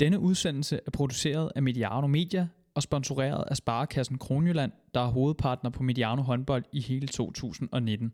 [0.00, 5.70] Denne udsendelse er produceret af Mediano Media og sponsoreret af Sparekassen Kronjylland, der er hovedpartner
[5.70, 8.12] på Mediano håndbold i hele 2019.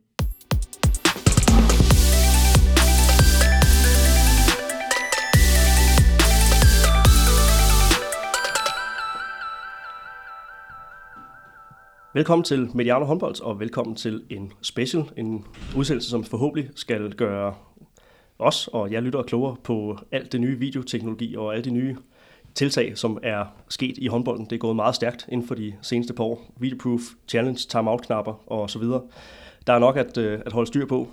[12.14, 15.44] Velkommen til Mediano håndbold, og velkommen til en special, en
[15.76, 17.54] udsendelse, som forhåbentlig skal gøre
[18.38, 21.96] os og jer lytter klogere på alt det nye videoteknologi og alle de nye
[22.54, 24.44] tiltag, som er sket i håndbolden.
[24.44, 26.52] Det er gået meget stærkt inden for de seneste par år.
[26.58, 29.02] Videoproof, challenge, timeout-knapper og så videre.
[29.66, 31.08] Der er nok at, øh, at holde styr på.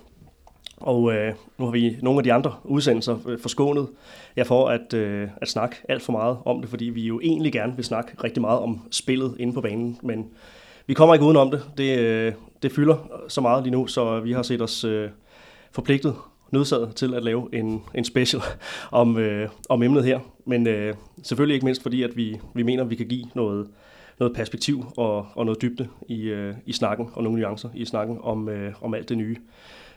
[0.76, 3.88] Og øh, nu har vi nogle af de andre udsendelser øh, forskånet
[4.36, 7.52] jeg får at, øh, at snakke alt for meget om det, fordi vi jo egentlig
[7.52, 10.26] gerne vil snakke rigtig meget om spillet inde på banen, men
[10.86, 11.62] vi kommer ikke udenom det.
[11.78, 12.32] Det, øh,
[12.62, 12.96] det fylder
[13.28, 15.10] så meget lige nu, så vi har set os øh,
[15.72, 16.14] forpligtet
[16.54, 18.42] nødsaget til at lave en, en special
[19.02, 20.20] om, øh, om emnet her.
[20.46, 23.68] Men øh, selvfølgelig ikke mindst fordi, at vi, vi mener, at vi kan give noget,
[24.18, 28.18] noget perspektiv og, og noget dybde i, øh, i snakken, og nogle nuancer i snakken
[28.22, 29.36] om, øh, om alt det nye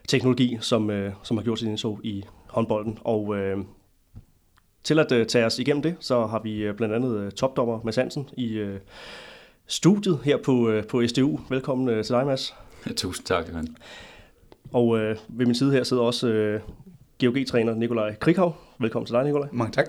[0.08, 2.98] teknologi, som, øh, som har gjort sin indså i håndbolden.
[3.02, 3.58] Og øh,
[4.84, 7.80] til at øh, tage os igennem det, så har vi øh, blandt andet øh, topdommer
[7.84, 8.80] Mads Hansen i øh,
[9.68, 11.40] studiet her på, øh, på SDU.
[11.50, 12.56] Velkommen øh, til dig, Mads.
[12.88, 13.68] Ja, tusind tak, Johan.
[14.74, 16.62] Og øh, ved min side her sidder også øh,
[17.24, 18.56] GOG-træner Nikolaj Krighav.
[18.80, 19.50] Velkommen til dig, Nikolaj.
[19.52, 19.86] Mange tak.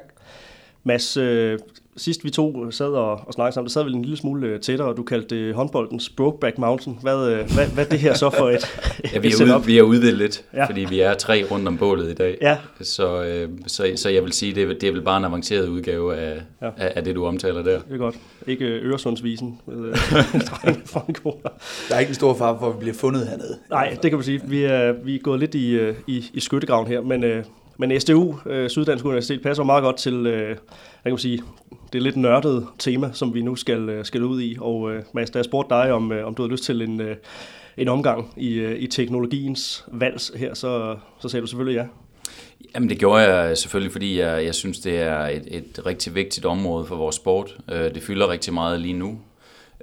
[0.84, 1.59] Mads, øh,
[1.99, 4.61] sidst vi to sad og, og snakkede sammen, der sad vel en lille smule øh,
[4.61, 6.99] tættere, og du kaldte det håndboldens Brokeback Mountain.
[7.03, 8.59] Hvad, øh, hvad, hvad er det her så for et,
[9.15, 10.67] ja, vi, er ude, vi er udvidet lidt, ja.
[10.67, 12.39] fordi vi er tre rundt om bålet i dag.
[12.41, 12.57] Ja.
[12.81, 15.69] Så, øh, så, så jeg vil sige, det er, det er vel bare en avanceret
[15.69, 16.71] udgave af, ja.
[16.77, 17.79] af, af det, du omtaler der.
[17.81, 18.17] Det er godt.
[18.47, 19.95] Ikke Øresundsvisen med øh,
[21.89, 23.59] Der er ikke en stor far for, at vi bliver fundet hernede.
[23.71, 24.41] Nej, det kan man sige.
[24.45, 27.25] Vi er, vi er gået lidt i, øh, i, i skyttegraven her, men...
[27.25, 27.45] Øh,
[27.81, 30.49] men SDU, øh, Syddansk Universitet, passer meget godt til, øh,
[31.05, 31.43] jeg kan sige,
[31.92, 34.56] det er lidt nørdede tema, som vi nu skal, øh, skal ud i.
[34.61, 37.00] Og øh, Mads, da jeg spurgte dig, om, øh, om du havde lyst til en,
[37.00, 37.17] øh,
[37.77, 41.87] en omgang i, øh, i teknologiens vals her, så, så sagde du selvfølgelig ja.
[42.75, 46.47] Jamen det gjorde jeg selvfølgelig, fordi jeg, jeg synes, det er et, et rigtig vigtigt
[46.47, 47.56] område for vores sport.
[47.72, 49.19] Øh, det fylder rigtig meget lige nu.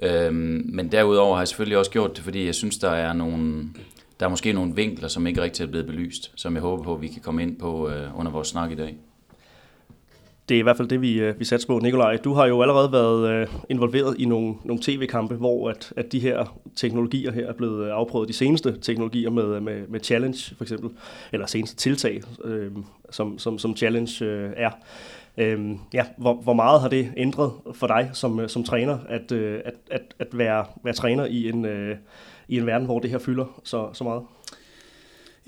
[0.01, 3.63] Øhm, men derudover har jeg selvfølgelig også gjort det, fordi jeg synes, der er nogle,
[4.19, 6.95] der er måske nogle vinkler, som ikke rigtig er blevet belyst, som jeg håber på,
[6.95, 8.95] at vi kan komme ind på øh, under vores snak i dag.
[10.49, 11.79] Det er i hvert fald det, vi, øh, vi satser på.
[11.79, 16.11] Nikolaj, du har jo allerede været øh, involveret i nogle, nogle tv-kampe, hvor at, at
[16.11, 18.27] de her teknologier her er blevet øh, afprøvet.
[18.27, 20.89] De seneste teknologier med, med, med Challenge for eksempel,
[21.31, 22.71] eller seneste tiltag, øh,
[23.09, 24.71] som, som, som Challenge øh, er.
[25.37, 29.59] Øh, ja, hvor, hvor meget har det ændret for dig som, som træner, at, øh,
[29.65, 31.65] at, at, at være, være træner i en...
[31.65, 31.97] Øh,
[32.47, 34.21] i en verden, hvor det her fylder så, så meget?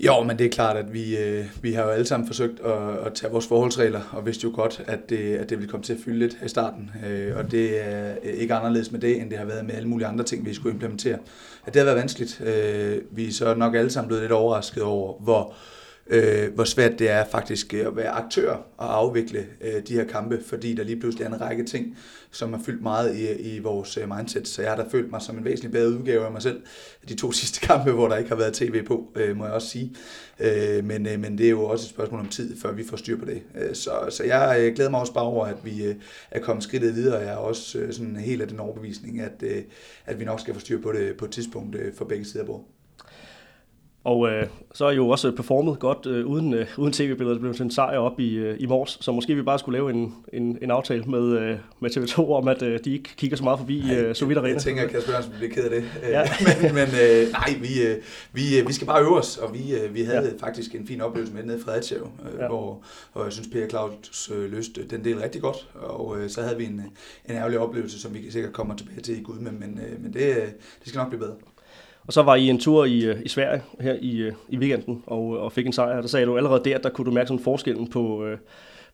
[0.00, 3.06] Jo, men det er klart, at vi, øh, vi har jo alle sammen forsøgt at,
[3.06, 5.92] at tage vores forholdsregler, og vidste jo godt, at det, at det ville komme til
[5.92, 6.90] at fylde lidt i starten.
[7.06, 10.06] Øh, og det er ikke anderledes med det, end det har været med alle mulige
[10.06, 11.18] andre ting, vi skulle implementere.
[11.66, 12.40] At det har været vanskeligt.
[12.40, 15.77] Øh, vi er så nok alle sammen blevet lidt overrasket over, hvor, øh,
[16.08, 20.04] øh, hvor svært det er faktisk øh, at være aktør og afvikle øh, de her
[20.04, 21.96] kampe, fordi der lige pludselig er en række ting,
[22.30, 24.48] som har fyldt meget i, i vores øh, mindset.
[24.48, 26.62] Så jeg har da følt mig som en væsentlig bedre udgave af mig selv
[27.08, 29.68] de to sidste kampe, hvor der ikke har været tv på, øh, må jeg også
[29.68, 29.94] sige.
[30.40, 32.96] Øh, men, øh, men det er jo også et spørgsmål om tid, før vi får
[32.96, 33.42] styr på det.
[33.54, 35.94] Øh, så, så jeg øh, glæder mig også bare over, at vi øh,
[36.30, 37.18] er kommet skridtet videre.
[37.18, 39.62] Jeg er også øh, sådan helt af den overbevisning, at, øh,
[40.06, 42.40] at vi nok skal få styr på det på et tidspunkt øh, for begge sider
[42.40, 42.77] af bordet.
[44.08, 47.32] Og øh, så er jo også performet godt øh, uden, øh, uden tv-billeder.
[47.32, 49.78] Det blev til en sejr op i, øh, i morges, så måske vi bare skulle
[49.78, 53.36] lave en, en, en aftale med, øh, med TV2 om, at øh, de ikke kigger
[53.36, 54.52] så meget forbi øh, Sovjet Arena.
[54.52, 55.84] Jeg tænker, at Kasper Jørgensen bliver ked af det.
[56.08, 56.22] Ja.
[56.62, 57.96] men men øh, nej, vi, øh,
[58.32, 60.46] vi, vi skal bare øve os, og vi, øh, vi havde ja.
[60.46, 62.04] faktisk en fin oplevelse med nede i Fredericia, øh,
[62.38, 62.46] ja.
[62.46, 62.82] hvor,
[63.12, 65.68] hvor jeg synes, Per Claus øh, løste den del rigtig godt.
[65.74, 66.82] Og øh, så havde vi en,
[67.28, 70.12] en ærgerlig oplevelse, som vi sikkert kommer tilbage til i Gud, men, men, øh, men
[70.12, 70.42] det, øh,
[70.80, 71.34] det skal nok blive bedre.
[72.08, 75.02] Og så var I en tur i, øh, i Sverige her i, øh, i weekenden
[75.06, 76.00] og, og fik en sejr.
[76.00, 78.38] Der sagde du allerede der, der kunne du mærke sådan forskellen på, øh,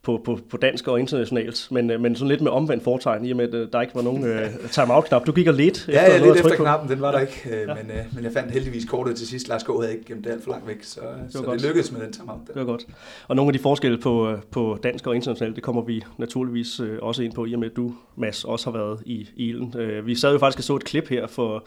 [0.03, 3.37] på, på, på dansk og internationalt, men, men sådan lidt med omvendt foretegn, i og
[3.37, 5.25] med, at der ikke var nogen uh, time-out-knap.
[5.25, 7.73] Du gik og lidt ja, efter ja, lidt efter knappen, den var der ikke, ja.
[7.73, 9.47] men, men jeg fandt heldigvis kortet til sidst.
[9.47, 11.91] Lars Gård havde ikke gemt det alt for langt væk, så det, så det lykkedes
[11.91, 12.39] med den time-out.
[12.47, 12.53] Der.
[12.53, 12.85] Det var godt.
[13.27, 17.23] Og nogle af de forskelle på, på dansk og internationalt, det kommer vi naturligvis også
[17.23, 19.73] ind på, i og med, at du, Mads, også har været i, i ilden.
[19.75, 21.65] Uh, vi sad jo faktisk og så et klip her for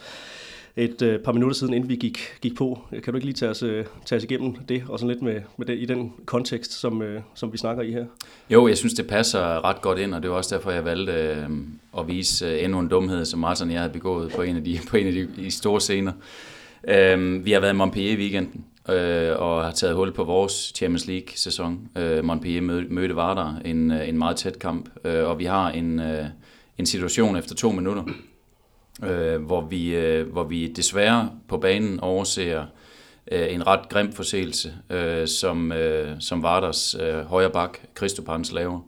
[0.79, 2.79] et øh, par minutter siden, inden vi gik, gik på.
[2.91, 5.41] Kan du ikke lige tage os, øh, tage os igennem det, og sådan lidt med,
[5.57, 8.05] med det, i den kontekst, som, øh, som vi snakker i her?
[8.51, 11.13] Jo, jeg synes, det passer ret godt ind, og det var også derfor, jeg valgte
[11.13, 11.49] øh,
[11.99, 14.65] at vise øh, endnu en dumhed, som Martin og jeg havde begået på en af
[14.65, 16.13] de, på en af de, de store scener.
[16.89, 20.73] Øh, vi har været i Montpellier i weekenden, øh, og har taget hul på vores
[20.77, 21.89] Champions League-sæson.
[21.97, 25.71] Øh, Montpellier mødte, mødte Vardar, en, øh, en meget tæt kamp, øh, og vi har
[25.71, 26.25] en, øh,
[26.79, 28.05] en situation efter to minutter,
[29.05, 32.67] øh, hvor, vi, øh, hvor vi desværre på banen overser
[33.33, 38.81] øh, en ret grim forseelse, øh, som, øh, som Varders øh, højre bak, Kristopans laver,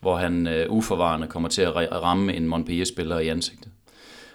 [0.00, 3.68] hvor han øh, uforvarende kommer til at ramme en Montpellier-spiller i ansigtet.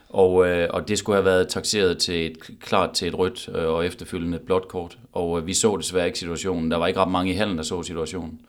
[0.09, 3.67] Og, øh, og det skulle have været taxeret til et, klart til et rødt øh,
[3.67, 4.97] og efterfølgende et blåt kort.
[5.13, 6.71] Og øh, vi så desværre ikke situationen.
[6.71, 8.39] Der var ikke ret mange i halen, der så situationen.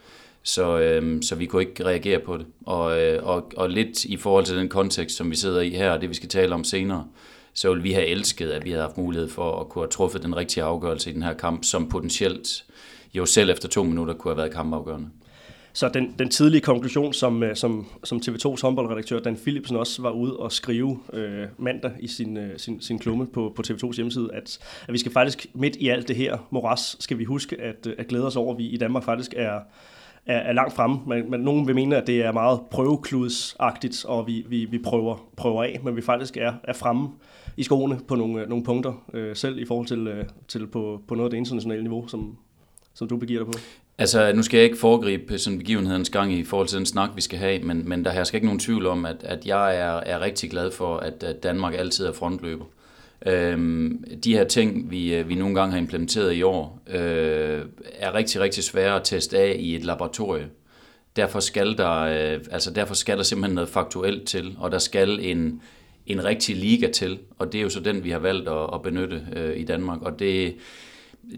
[0.42, 2.46] Så, øh, så vi kunne ikke reagere på det.
[2.66, 5.90] Og, øh, og, og lidt i forhold til den kontekst, som vi sidder i her,
[5.90, 7.06] og det vi skal tale om senere,
[7.54, 10.22] så ville vi have elsket, at vi havde haft mulighed for at kunne have truffet
[10.22, 12.64] den rigtige afgørelse i den her kamp, som potentielt
[13.14, 15.08] jo selv efter to minutter kunne have været kampafgørende.
[15.74, 20.10] Så den, den tidlige konklusion, som, øh, som, som TV2's håndboldredaktør Dan Philipsen også var
[20.10, 24.30] ude og skrive øh, mandag i sin, øh, sin, sin klumme på, på TV2's hjemmeside,
[24.32, 27.86] at, at vi skal faktisk midt i alt det her moras, skal vi huske at,
[27.86, 29.60] øh, at glæde os over, at vi i Danmark faktisk er,
[30.26, 30.98] er, er langt fremme.
[31.06, 35.28] Men, men nogen vil mene, at det er meget prøvekludsagtigt, og vi, vi, vi prøver,
[35.36, 37.08] prøver af, men vi faktisk er, er fremme
[37.56, 41.00] i skoene på nogle, øh, nogle punkter, øh, selv i forhold til, øh, til på,
[41.08, 42.36] på noget af det internationale niveau, som,
[42.94, 43.58] som du begiver dig på.
[43.98, 47.20] Altså, nu skal jeg ikke foregribe sådan begivenhedens gang i forhold til den snak, vi
[47.20, 50.20] skal have, men, men der hersker ikke nogen tvivl om, at, at jeg er, er
[50.20, 52.64] rigtig glad for, at, at Danmark altid er frontløber.
[53.26, 53.90] Øh,
[54.24, 57.62] de her ting, vi, øh, vi nogle gange har implementeret i år, øh,
[57.98, 60.46] er rigtig, rigtig svære at teste af i et laboratorie.
[61.16, 65.19] Derfor skal der, øh, altså derfor skal der simpelthen noget faktuelt til, og der skal
[65.20, 65.62] en,
[66.06, 68.82] en rigtig liga til, og det er jo så den, vi har valgt at, at
[68.82, 70.54] benytte øh, i Danmark, og det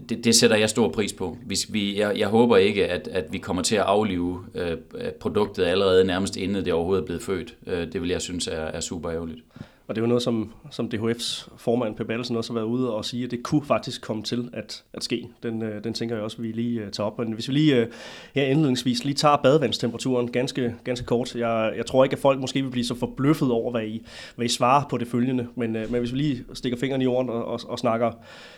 [0.09, 1.37] det, det sætter jeg stor pris på.
[1.45, 4.77] Hvis vi, jeg, jeg håber ikke, at, at vi kommer til at aflive øh,
[5.19, 7.55] produktet allerede nærmest inden det overhovedet er blevet født.
[7.67, 9.39] Øh, det vil jeg synes er, er super ærgerligt.
[9.87, 12.93] Og det er jo noget, som, som DHF's formand, Per Ballesen, også har været ude
[12.93, 15.27] og sige, at det kunne faktisk komme til at, at ske.
[15.43, 17.19] Den, øh, den tænker jeg også, at vi lige øh, tager op.
[17.19, 17.87] Men hvis vi lige øh,
[18.35, 21.35] her indledningsvis lige tager badevandstemperaturen ganske, ganske kort.
[21.35, 24.05] Jeg, jeg tror ikke, at folk måske vil blive så forbløffet over, hvad I,
[24.35, 25.47] hvad I svarer på det følgende.
[25.55, 28.11] Men, øh, men hvis vi lige stikker fingeren i jorden og, og, og snakker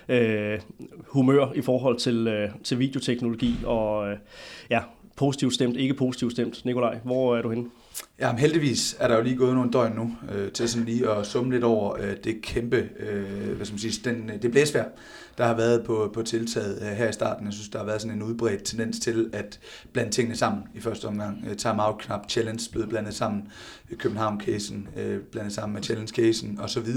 [0.09, 0.59] øh,
[1.07, 4.17] humør i forhold til, øh, til videoteknologi og øh,
[4.69, 4.81] ja,
[5.15, 6.65] positivt stemt, ikke positivt stemt.
[6.65, 7.65] Nikolaj, hvor er du henne?
[8.19, 11.09] Ja, men heldigvis er der jo lige gået nogle døgn nu øh, til sådan lige
[11.09, 14.51] at summe lidt over øh, det kæmpe, øh, hvad skal man sige, den, øh, det
[14.51, 14.83] blæsvær,
[15.37, 17.45] der har været på, på tiltaget øh, her i starten.
[17.45, 19.59] Jeg synes, der har været sådan en udbredt tendens til at
[19.93, 21.45] blande tingene sammen i første omgang.
[21.49, 23.47] Øh, Time-out-knap, challenge blev blandet sammen,
[23.93, 26.87] København-casen øh, blandet sammen med challenge-casen osv.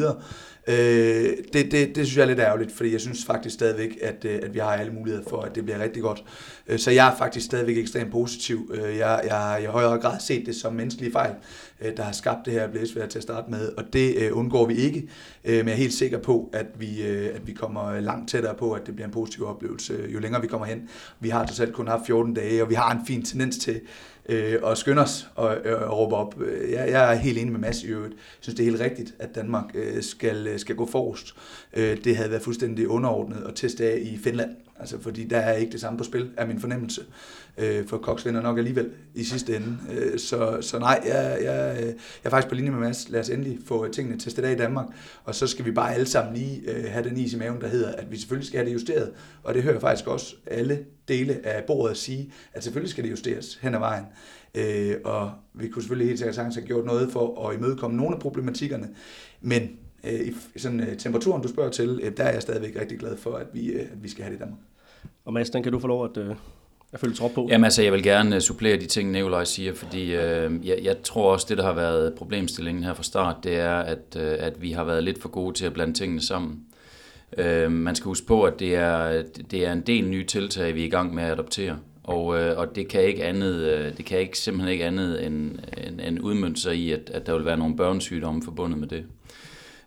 [1.52, 4.54] Det, det, det synes jeg er lidt ærgerligt, fordi jeg synes faktisk stadigvæk, at, at
[4.54, 6.24] vi har alle muligheder for, at det bliver rigtig godt.
[6.76, 8.74] Så jeg er faktisk stadigvæk ekstremt positiv.
[8.74, 11.34] Jeg, jeg har i højere grad set det som menneskelige fejl,
[11.80, 14.66] Øh, der har skabt det her blæsvejr til at starte med, og det øh, undgår
[14.66, 15.08] vi ikke.
[15.44, 18.72] Øh, men jeg er helt sikker på, at vi, at vi kommer langt tættere på,
[18.72, 20.88] at det bliver en positiv oplevelse, jo længere vi kommer hen.
[21.20, 23.80] Vi har til selv kun haft 14 dage, og vi har en fin tendens til
[24.66, 25.56] at skynde os og,
[25.86, 26.34] og råbe op.
[26.70, 28.12] Jeg, jeg er helt enig med Mads i øvrigt.
[28.14, 31.34] Jeg synes, det er helt rigtigt, at Danmark skal, skal gå forrest.
[31.76, 34.50] Det havde været fuldstændig underordnet at teste af i Finland,
[34.80, 37.02] altså fordi der er ikke det samme på spil, er min fornemmelse.
[37.58, 39.76] Øh, for Cox vinder nok alligevel i sidste ende.
[39.92, 41.94] Øh, så, så nej, jeg, jeg, jeg
[42.24, 43.08] er faktisk på linje med Mads.
[43.08, 44.86] Lad os endelig få tingene testet af i Danmark,
[45.24, 47.68] og så skal vi bare alle sammen lige øh, have den is i maven, der
[47.68, 49.12] hedder, at vi selvfølgelig skal have det justeret.
[49.42, 53.04] Og det hører jeg faktisk også alle dele af bordet at sige, at selvfølgelig skal
[53.04, 54.04] det justeres hen ad vejen.
[54.54, 58.14] Øh, og vi kunne selvfølgelig helt sikkert sagtens have gjort noget for at imødekomme nogle
[58.14, 58.88] af problematikkerne,
[59.40, 59.70] men
[60.04, 60.20] øh,
[60.54, 63.34] i sådan, øh, temperaturen, du spørger til, øh, der er jeg stadigvæk rigtig glad for,
[63.34, 64.60] at vi, øh, at vi skal have det i Danmark.
[65.30, 66.34] Og Mads, den kan du få lov at, øh,
[66.92, 67.46] at følge trop på?
[67.50, 71.02] Jamen altså, jeg vil gerne øh, supplere de ting, Nikolaj siger, fordi øh, jeg, jeg
[71.02, 74.62] tror også, det der har været problemstillingen her fra start, det er, at, øh, at
[74.62, 76.60] vi har været lidt for gode til at blande tingene sammen.
[77.38, 80.80] Øh, man skal huske på, at det er, det er en del nye tiltag, vi
[80.80, 81.78] er i gang med at adoptere.
[82.04, 85.58] Og, øh, og det kan ikke andet, øh, det kan ikke simpelthen ikke andet end,
[85.86, 89.04] end, end udmyndte sig i, at, at der vil være nogle børnesygdomme forbundet med det.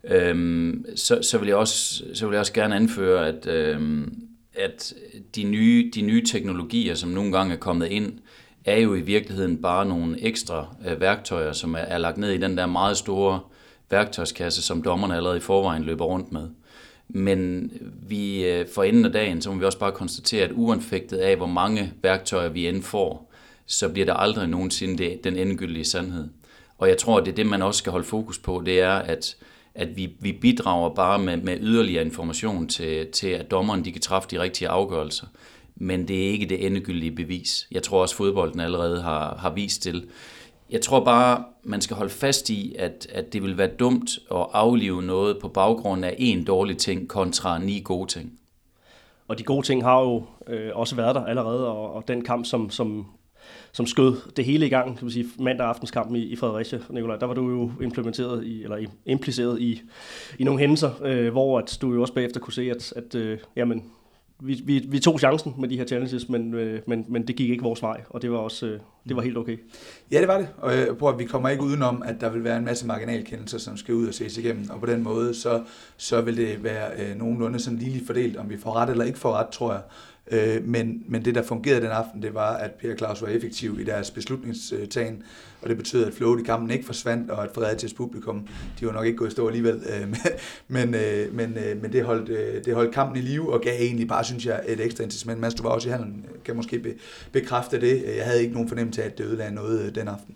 [0.03, 4.13] Øhm, så, så, vil jeg også, så vil jeg også gerne anføre, at, øhm,
[4.55, 4.93] at
[5.35, 8.13] de nye, de nye teknologier, som nogle gange er kommet ind,
[8.65, 12.37] er jo i virkeligheden bare nogle ekstra øh, værktøjer, som er, er lagt ned i
[12.37, 13.39] den der meget store
[13.89, 16.49] værktøjskasse, som dommerne allerede i forvejen løber rundt med.
[17.07, 17.71] Men
[18.07, 21.37] vi øh, for enden af dagen, så må vi også bare konstatere, at uanfægtet af,
[21.37, 23.31] hvor mange værktøjer vi end får,
[23.65, 26.27] så bliver der aldrig nogensinde det, den endegyldige sandhed.
[26.77, 28.93] Og jeg tror, at det er det, man også skal holde fokus på, det er,
[28.93, 29.35] at
[29.75, 34.01] at vi, vi bidrager bare med, med yderligere information til, til, at dommeren de kan
[34.01, 35.27] træffe de rigtige afgørelser.
[35.75, 37.67] Men det er ikke det endegyldige bevis.
[37.71, 40.07] Jeg tror også, fodbolden allerede har, har vist til.
[40.69, 44.45] Jeg tror bare, man skal holde fast i, at, at det vil være dumt at
[44.53, 48.39] aflive noget på baggrund af en dårlig ting kontra ni gode ting.
[49.27, 52.45] og de gode ting har jo øh, også været der allerede, og, og den kamp,
[52.45, 53.07] som, som,
[53.73, 57.17] som skød det hele i gang, kan man sige, mandag aftenskampen i, i Fredericia, Nikolaj,
[57.17, 59.81] der var du jo implementeret i, eller impliceret i,
[60.39, 63.37] i nogle hændelser, øh, hvor at du jo også bagefter kunne se, at, at øh,
[63.55, 63.83] jamen,
[64.39, 67.49] vi, vi, vi tog chancen med de her challenges, men, øh, men, men det gik
[67.49, 69.57] ikke vores vej, og det var også øh, det var helt okay.
[70.11, 72.43] Ja, det var det, og jeg prøver, at vi kommer ikke udenom, at der vil
[72.43, 75.63] være en masse marginalkendelser, som skal ud og ses igennem, og på den måde, så,
[75.97, 79.19] så vil det være øh, nogenlunde sådan lige fordelt, om vi får ret eller ikke
[79.19, 79.81] får ret, tror jeg.
[80.31, 83.79] Øh, men, men det, der fungerede den aften, det var, at Per Claus var effektiv
[83.79, 85.23] i deres beslutningstagen,
[85.61, 88.47] og det betød, at flowet i kampen ikke forsvandt, og at Fredericias publikum,
[88.79, 90.15] de var nok ikke gået stå alligevel, øh, øh,
[90.67, 94.07] men, øh, men, men det, holdt, øh, det holdt kampen i live, og gav egentlig
[94.07, 95.39] bare, synes jeg, et ekstra incitament.
[95.39, 96.95] Mads, du var også i handen, kan måske
[97.31, 98.03] bekræfte det.
[98.17, 100.35] Jeg havde ikke nogen fornemmelse af, at det ødelagde noget øh, den aften.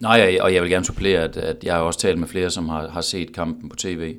[0.00, 2.68] Nej, og jeg vil gerne supplere, at, at jeg har også talt med flere, som
[2.68, 4.16] har, har set kampen på tv,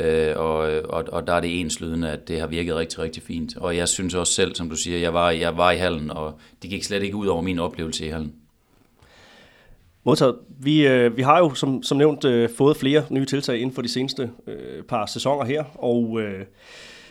[0.00, 0.56] Øh, og,
[0.88, 3.56] og, og der er det enslydende, at det har virket rigtig, rigtig fint.
[3.56, 6.34] Og jeg synes også selv, som du siger, jeg var, jeg var i hallen, og
[6.62, 8.34] det gik slet ikke ud over min oplevelse i hallen.
[10.04, 10.36] Modtaget.
[10.48, 13.82] Vi, øh, vi har jo som, som nævnt øh, fået flere nye tiltag inden for
[13.82, 16.44] de seneste øh, par sæsoner her, og øh,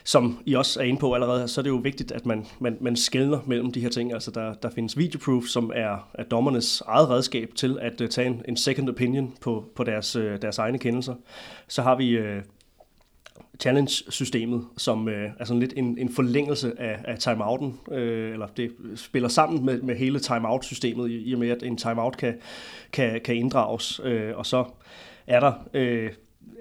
[0.04, 2.78] som I også er inde på allerede, så er det jo vigtigt, at man, man,
[2.82, 4.14] man skældner mellem de her ting.
[4.14, 8.28] Altså der, der findes videoproof, som er, er dommernes eget redskab til at uh, tage
[8.28, 11.14] en, en second opinion på, på deres, uh, deres egne kendelser.
[11.68, 12.26] Så har vi uh,
[13.60, 18.72] challenge-systemet, som øh, er sådan lidt en, en forlængelse af, af timeouten, øh, eller det
[18.96, 22.36] spiller sammen med, med hele timeout-systemet, i, i og med at en timeout kan,
[22.94, 24.66] kan, kan inddrages, øh, og så
[25.28, 26.12] er der, øh,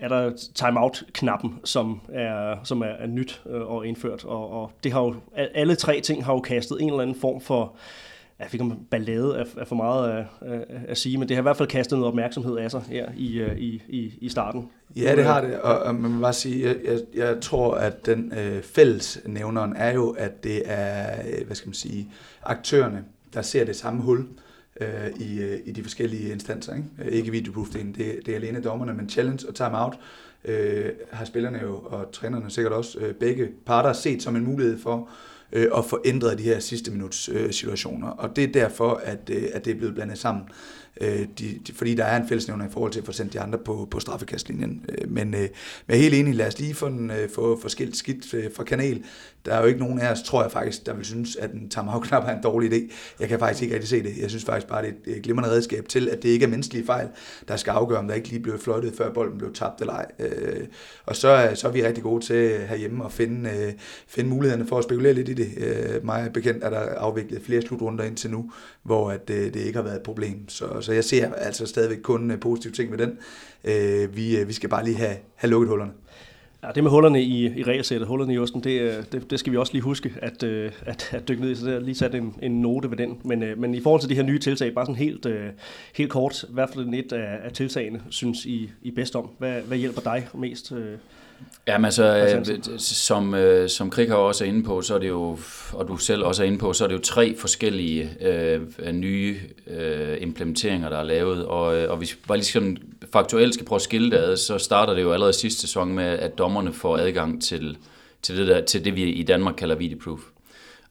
[0.00, 4.92] er der timeout-knappen, som er, som er, er nyt øh, og indført, og, og det
[4.92, 8.07] har jo, alle tre ting har jo kastet en eller anden form for øh,
[8.40, 11.48] jeg fik om ballade er, for meget at, at, at sige, men det har i
[11.48, 14.68] hvert fald kastet noget opmærksomhed af sig her i, øh, i, i, i starten.
[14.96, 18.06] Ja, det har det, og, og man vil bare sige, jeg, jeg, jeg tror, at
[18.06, 22.08] den øh, fællesnævneren er jo, at det er, øh, hvad skal man sige,
[22.42, 23.04] aktørerne,
[23.34, 24.26] der ser det samme hul
[24.80, 26.74] øh, i, øh, i de forskellige instanser.
[26.74, 29.98] Ikke, øh, ikke videoproofdelen, det, det er alene dommerne, men challenge og timeout
[30.44, 34.78] øh, har spillerne jo, og trænerne sikkert også, øh, begge parter set som en mulighed
[34.78, 35.08] for
[35.52, 38.08] øh, og få ændret de her sidste minuts øh, situationer.
[38.08, 40.44] Og det er derfor, at, øh, at det er blevet blandet sammen
[41.00, 43.40] øh, de, de, fordi der er en fællesnævner i forhold til at få sendt de
[43.40, 44.84] andre på, på straffekastlinjen.
[44.88, 45.50] Øh, men, øh, men
[45.88, 48.50] jeg er helt enig, lad os lige få, den, øh, få, få skilt skidt øh,
[48.54, 49.04] fra kanal.
[49.44, 51.68] Der er jo ikke nogen af os, tror jeg faktisk, der vil synes, at en
[51.70, 52.92] timeout-knap er en dårlig idé.
[53.20, 54.18] Jeg kan faktisk ikke rigtig se det.
[54.18, 56.86] Jeg synes faktisk bare, det er et glimrende redskab til, at det ikke er menneskelige
[56.86, 57.08] fejl,
[57.48, 60.06] der skal afgøre, om der ikke lige blev fløjtet, før bolden blev tabt eller ej.
[60.18, 60.66] Øh,
[61.06, 63.72] og så, så er vi rigtig gode til herhjemme at finde, øh,
[64.06, 65.48] finde mulighederne for at spekulere lidt i det.
[65.56, 68.52] Øh, mig bekendt er der afviklet flere slutrunder indtil nu,
[68.82, 70.48] hvor at, øh, det ikke har været et problem.
[70.48, 73.18] Så, så jeg ser altså stadigvæk kun øh, positive ting med den.
[73.64, 75.92] Øh, vi, øh, vi skal bare lige have, have lukket hullerne.
[76.62, 79.52] Ja, det med hullerne i, i regelsættet, hullerne i osten, det, øh, det, det skal
[79.52, 82.34] vi også lige huske at, at, at dykke ned i, så der lige sat en,
[82.42, 83.20] en note ved den.
[83.24, 85.26] Men, men i forhold til de her nye tiltag, bare sådan helt,
[85.94, 89.30] helt kort, hvad for den et af, af tiltagene synes I, I bedst om?
[89.38, 90.72] Hvad, hvad hjælper dig mest?
[91.68, 95.08] Jamen altså, øh, som, øh, som Krik har også er inde på, så er det
[95.08, 95.38] jo,
[95.72, 99.36] og du selv også er inde på, så er det jo tre forskellige øh, nye
[99.66, 101.46] øh, implementeringer, der er lavet.
[101.46, 102.76] Og, øh, og hvis vi bare lige sådan
[103.12, 106.04] faktuelt skal prøve at skille det ad, så starter det jo allerede sidste sæson med,
[106.04, 107.76] at dommerne får adgang til,
[108.22, 110.20] til, det, der, til det, vi i Danmark kalder videoproof.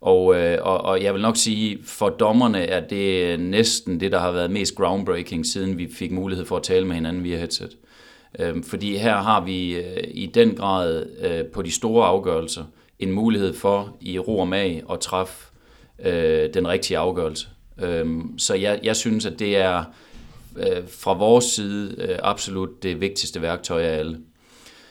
[0.02, 4.20] Og, øh, og, og jeg vil nok sige, for dommerne er det næsten det, der
[4.20, 7.78] har været mest groundbreaking, siden vi fik mulighed for at tale med hinanden via headset.
[8.40, 12.64] Øhm, fordi her har vi øh, i den grad øh, på de store afgørelser
[13.00, 15.48] en mulighed for i ro og mag at træffe
[16.00, 17.48] øh, den rigtige afgørelse.
[17.82, 19.84] Øhm, så jeg, jeg synes, at det er
[20.58, 24.18] øh, fra vores side absolut det vigtigste værktøj af alle.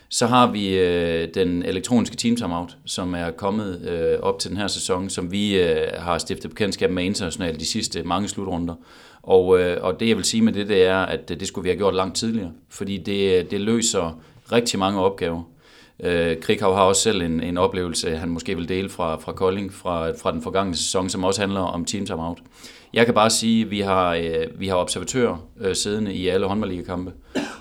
[0.09, 4.59] Så har vi øh, den elektroniske team timeout, som er kommet øh, op til den
[4.59, 8.75] her sæson, som vi øh, har stiftet bekendtskab med internationalt de sidste mange slutrunder.
[9.27, 11.69] Og, øh, og det jeg vil sige med det, det er, at det skulle vi
[11.69, 14.21] have gjort langt tidligere, fordi det, det løser
[14.53, 15.43] rigtig mange opgaver.
[16.01, 19.75] Øh, Krikhav har også selv en, en oplevelse, han måske vil dele fra, fra Kolding
[19.75, 22.39] fra, fra den forgangne sæson, som også handler om team timeout.
[22.93, 26.47] Jeg kan bare sige, at vi har, øh, vi har observatører øh, siddende i alle
[26.47, 27.13] håndboldligakampe,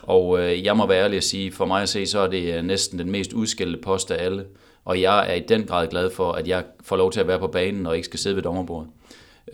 [0.02, 2.58] og øh, jeg må være ærlig at sige, for mig at se, så er det
[2.58, 4.46] øh, næsten den mest udskældte post af alle,
[4.86, 7.40] og jeg er i den grad glad for, at jeg får lov til at være
[7.40, 8.90] på banen og ikke skal sidde ved dommerbordet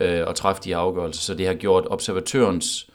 [0.00, 1.22] øh, og træffe de afgørelser.
[1.22, 2.90] Så det har gjort observatørens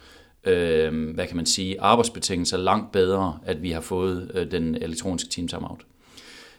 [0.47, 5.29] øh, hvad kan man sige, arbejdsbetingelser langt bedre, at vi har fået øh, den elektroniske
[5.29, 5.79] team timeout.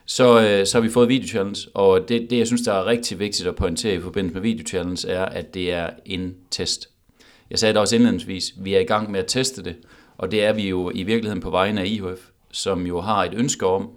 [0.07, 2.87] Så, øh, så har vi fået video challenge, og det, det jeg synes, der er
[2.87, 6.88] rigtig vigtigt at pointere i forbindelse med video challenge, er, at det er en test.
[7.50, 9.76] Jeg sagde det også indledningsvis, vi er i gang med at teste det,
[10.18, 12.21] og det er vi jo i virkeligheden på vegne af IHF,
[12.52, 13.90] som jo har et ønske om,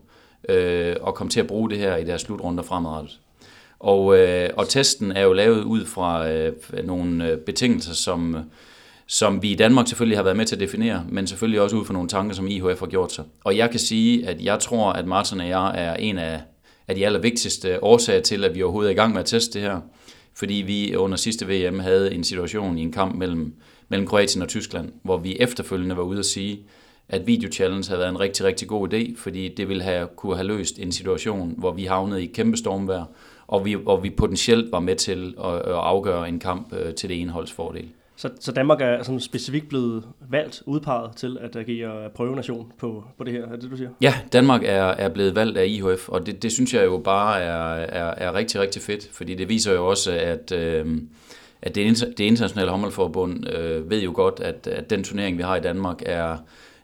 [0.50, 3.20] øh, at komme til at bruge det her i deres slutrunder fremadrettet.
[3.82, 8.38] Og, øh, og testen er jo lavet ud fra øh, nogle øh, betingelser, som,
[9.08, 11.86] som vi i Danmark selvfølgelig har været med til at definere, men selvfølgelig også ud
[11.86, 13.24] fra nogle tanker, som IHF har gjort sig.
[13.44, 16.42] Og jeg kan sige, at jeg tror, at Martin og jeg er en af,
[16.88, 19.68] af de allervigtigste årsager til, at vi overhovedet er i gang med at teste det
[19.68, 19.80] her.
[20.34, 23.54] Fordi vi under sidste VM havde en situation i en kamp mellem,
[23.90, 26.60] mellem Kroatien og Tyskland, hvor vi efterfølgende var ude at sige,
[27.10, 30.36] at Video Challenge havde været en rigtig, rigtig god idé, fordi det ville have, kunne
[30.36, 33.06] have løst en situation, hvor vi havnede i kæmpe stormvejr,
[33.52, 37.10] og vi, og vi potentielt var med til at, at afgøre en kamp øh, til
[37.10, 37.90] det ene holds fordel.
[38.16, 43.24] Så, så Danmark er sådan specifikt blevet valgt, udpeget til at agere prøvenation på, på
[43.24, 43.90] det her, er det du siger?
[44.02, 47.42] Ja, Danmark er, er blevet valgt af IHF, og det, det synes jeg jo bare
[47.42, 51.02] er, er, er rigtig, rigtig fedt, fordi det viser jo også, at, øh,
[51.62, 55.56] at det, det internationale håndboldforbund øh, ved jo godt, at, at den turnering, vi har
[55.56, 56.38] i Danmark, er,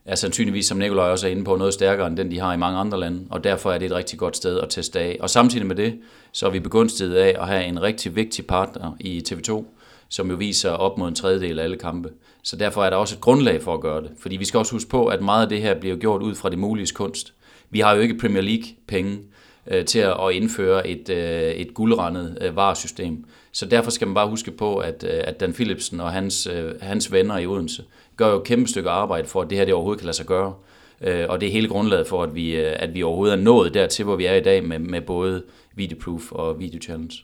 [0.08, 2.58] er sandsynligvis, som Nikolaj også er inde på, noget stærkere end den, de har i
[2.58, 5.18] mange andre lande, og derfor er det et rigtig godt sted at teste af.
[5.20, 6.00] Og samtidig med det,
[6.32, 9.66] så er vi begunstiget af at have en rigtig vigtig partner i TV2,
[10.10, 12.10] som jo viser op mod en tredjedel af alle kampe.
[12.44, 14.12] Så derfor er der også et grundlag for at gøre det.
[14.20, 16.50] Fordi vi skal også huske på, at meget af det her bliver gjort ud fra
[16.50, 17.34] det mulige kunst.
[17.70, 19.20] Vi har jo ikke Premier League-penge
[19.68, 23.26] øh, til at indføre et, øh, et guldrendet øh, varesystem.
[23.52, 26.72] Så derfor skal man bare huske på, at, øh, at Dan Philipsen og hans, øh,
[26.82, 27.84] hans venner i Odense
[28.18, 30.26] gør jo et kæmpe stykke arbejde for, at det her det overhovedet kan lade sig
[30.26, 30.54] gøre.
[31.02, 33.74] Øh, og det er hele grundlaget for, at vi, øh, at vi overhovedet er nået
[33.74, 35.44] dertil, hvor vi er i dag med, med både
[35.76, 37.24] Videoproof og Video Challenge.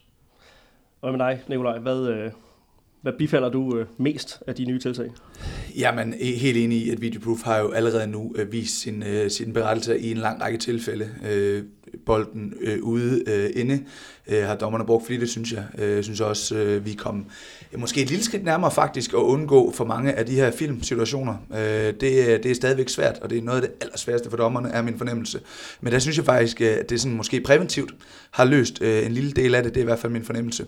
[1.01, 2.31] Og med dig, Nikolaj, hvad, øh,
[3.01, 5.11] hvad bifalder du mest af de nye tiltag?
[5.77, 10.11] Jamen, helt enig i, at Videoproof har jo allerede nu vist sin, sin berettelse i
[10.11, 11.09] en lang række tilfælde.
[12.05, 13.83] Bolden øh, ude øh, inde
[14.27, 15.63] øh, har dommerne brugt det synes jeg.
[15.77, 17.25] Jeg synes også, vi kom
[17.77, 21.35] måske et lille skridt nærmere faktisk at undgå for mange af de her filmsituationer.
[21.91, 24.81] Det, det er stadigvæk svært, og det er noget af det allersværeste for dommerne, er
[24.81, 25.39] min fornemmelse.
[25.81, 27.95] Men der synes jeg faktisk, at det sådan måske præventivt
[28.31, 29.73] har løst en lille del af det.
[29.73, 30.65] Det er i hvert fald min fornemmelse.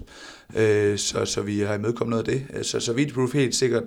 [0.98, 2.66] Så, så vi har imødekommet noget af det.
[2.66, 3.84] Så, så Videoproof helt sikkert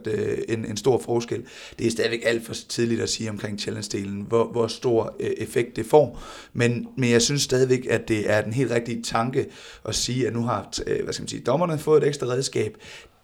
[0.48, 1.42] en, en stor forskel.
[1.78, 5.86] Det er stadigvæk alt for tidligt at sige omkring challenge-delen, hvor, hvor stor effekt det
[5.86, 6.22] får.
[6.52, 9.46] Men, men jeg jeg synes stadigvæk, at det er den helt rigtige tanke
[9.84, 12.76] at sige, at nu har øh, hvad skal man sige, dommerne fået et ekstra redskab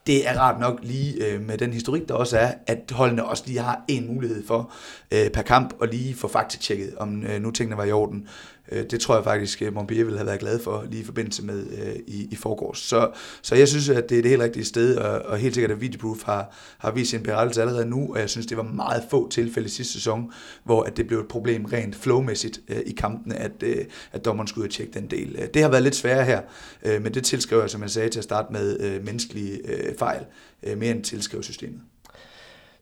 [0.07, 3.42] det er rart nok lige øh, med den historik, der også er, at holdene også
[3.46, 4.72] lige har en mulighed for
[5.12, 8.28] øh, per kamp og lige få faktatjekket, om øh, nu tingene var i orden.
[8.72, 11.44] Øh, det tror jeg faktisk, at Montpellier ville have været glad for lige i forbindelse
[11.44, 12.79] med øh, i, i forgårs.
[12.79, 13.11] Så,
[13.42, 15.81] så jeg synes, at det er det helt rigtige sted, og, og helt sikkert, at
[15.81, 19.29] Videoproof har, har vist sin berettelse allerede nu, og jeg synes, det var meget få
[19.29, 20.33] tilfælde sidste sæson,
[20.64, 24.46] hvor at det blev et problem rent flowmæssigt øh, i kampene, at, øh, at dommeren
[24.46, 25.37] skulle ud og tjekke den del.
[25.38, 26.40] Øh, det har været lidt sværere her,
[26.85, 29.96] øh, men det tilskriver jeg, som jeg sagde til at starte med, øh, menneskelige øh,
[29.98, 30.24] fejl,
[30.62, 31.81] øh, mere end tilskriver systemet.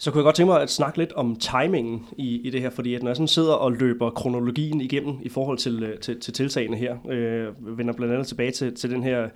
[0.03, 2.71] Så kunne jeg godt tænke mig at snakke lidt om timingen i, i det her,
[2.71, 6.21] fordi at når jeg sådan sidder og løber kronologien igennem i forhold til, øh, til,
[6.21, 9.29] til tiltagene her, øh, vender blandt andet tilbage til, til den her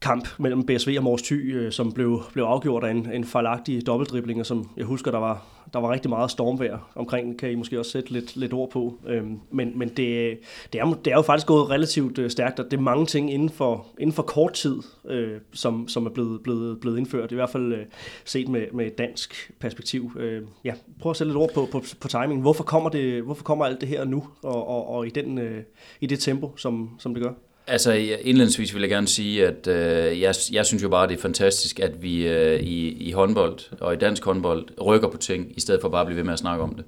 [0.00, 3.86] kamp mellem BSV og Mors Thy, øh, som blev, blev afgjort af en, en fejlagtig
[3.86, 7.54] dobbeltdribling, og som jeg husker, der var, der var rigtig meget stormvejr omkring, kan I
[7.54, 8.98] måske også sætte lidt, lidt ord på.
[9.06, 10.38] Øhm, men men det,
[10.72, 13.32] det, er, det er jo faktisk gået relativt øh, stærkt, og det er mange ting
[13.32, 14.76] inden for, inden for kort tid,
[15.08, 17.86] øh, som, som er blevet, blevet, blevet indført, i hvert fald øh,
[18.24, 20.16] set med, med et dansk perspektiv.
[20.18, 22.40] Øh, ja, prøv at sætte lidt ord på, på, på timing.
[22.40, 25.62] Hvorfor kommer, det, hvorfor kommer alt det her nu, og, og, og i, den, øh,
[26.00, 27.32] i det tempo, som, som det gør?
[27.68, 31.22] Altså indledningsvis vil jeg gerne sige, at øh, jeg, jeg synes jo bare, det er
[31.22, 35.60] fantastisk, at vi øh, i, i håndbold og i dansk håndbold rykker på ting, i
[35.60, 36.84] stedet for bare at blive ved med at snakke om det.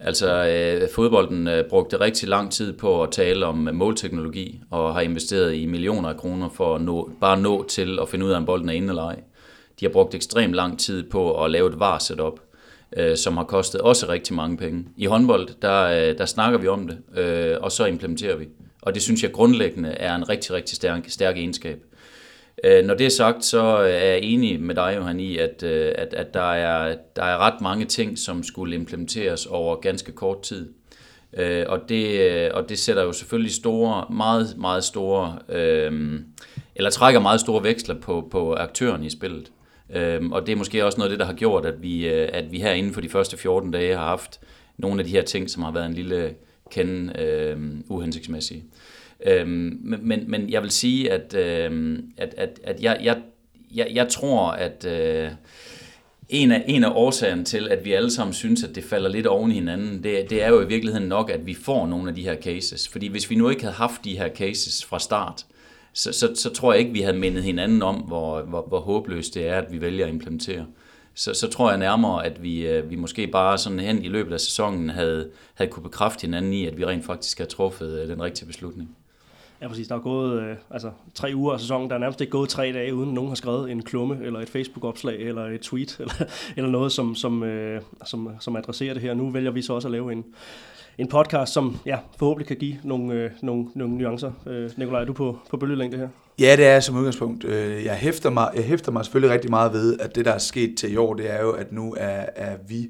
[0.00, 4.94] Altså øh, fodbolden øh, brugte rigtig lang tid på at tale om øh, målteknologi, og
[4.94, 8.30] har investeret i millioner af kroner for at nå, bare nå til at finde ud
[8.30, 9.20] af, om bolden er inde eller ej.
[9.80, 12.40] De har brugt ekstremt lang tid på at lave et var setup,
[12.96, 14.84] øh, som har kostet også rigtig mange penge.
[14.96, 18.48] I håndbold, der, øh, der snakker vi om det, øh, og så implementerer vi.
[18.86, 21.78] Og det synes jeg grundlæggende er en rigtig, rigtig stærk, stærk egenskab.
[22.64, 25.92] Øh, når det er sagt, så er jeg enig med dig, Johan, i, at, øh,
[25.98, 30.42] at, at der, er, der er ret mange ting, som skulle implementeres over ganske kort
[30.42, 30.72] tid.
[31.36, 36.20] Øh, og, det, og det sætter jo selvfølgelig store, meget, meget store, øh,
[36.74, 39.52] eller trækker meget store veksler på, på aktøren i spillet.
[39.94, 42.52] Øh, og det er måske også noget af det, der har gjort, at vi, at
[42.52, 44.40] vi her inden for de første 14 dage har haft
[44.78, 46.34] nogle af de her ting, som har været en lille
[46.70, 47.56] kende øh,
[47.88, 48.64] uhensigtsmæssige.
[49.26, 53.22] Øh, men, men jeg vil sige, at, øh, at, at, at jeg, jeg,
[53.74, 55.30] jeg, jeg tror, at øh,
[56.28, 59.26] en, af, en af årsagerne til, at vi alle sammen synes, at det falder lidt
[59.26, 62.14] oven i hinanden, det, det er jo i virkeligheden nok, at vi får nogle af
[62.14, 62.88] de her cases.
[62.88, 65.46] Fordi hvis vi nu ikke havde haft de her cases fra start,
[65.92, 69.34] så, så, så tror jeg ikke, vi havde mindet hinanden om, hvor, hvor, hvor håbløst
[69.34, 70.66] det er, at vi vælger at implementere
[71.18, 74.32] så, så tror jeg nærmere, at vi, øh, vi måske bare sådan hen i løbet
[74.32, 78.08] af sæsonen havde, havde kunne bekræfte hinanden i, at vi rent faktisk har truffet øh,
[78.08, 78.96] den rigtige beslutning.
[79.62, 79.88] Ja, præcis.
[79.88, 81.88] Der er gået øh, altså, tre uger af sæsonen.
[81.90, 84.48] Der er nærmest ikke gået tre dage, uden nogen har skrevet en klumme, eller et
[84.48, 86.14] Facebook-opslag, eller et tweet, eller,
[86.56, 89.14] eller noget, som, som, øh, som, som adresserer det her.
[89.14, 90.24] Nu vælger vi så også at lave en,
[90.98, 94.32] en podcast, som ja, forhåbentlig kan give nogle, øh, nogle, nogle nuancer.
[94.46, 96.08] Øh, Nikolaj, er du på, på bølgelængde her?
[96.40, 97.44] Ja, det er som udgangspunkt.
[97.44, 100.38] Øh, jeg hæfter, mig, jeg hæfter mig selvfølgelig rigtig meget ved, at det, der er
[100.38, 102.88] sket til i år, det er jo, at nu er, er vi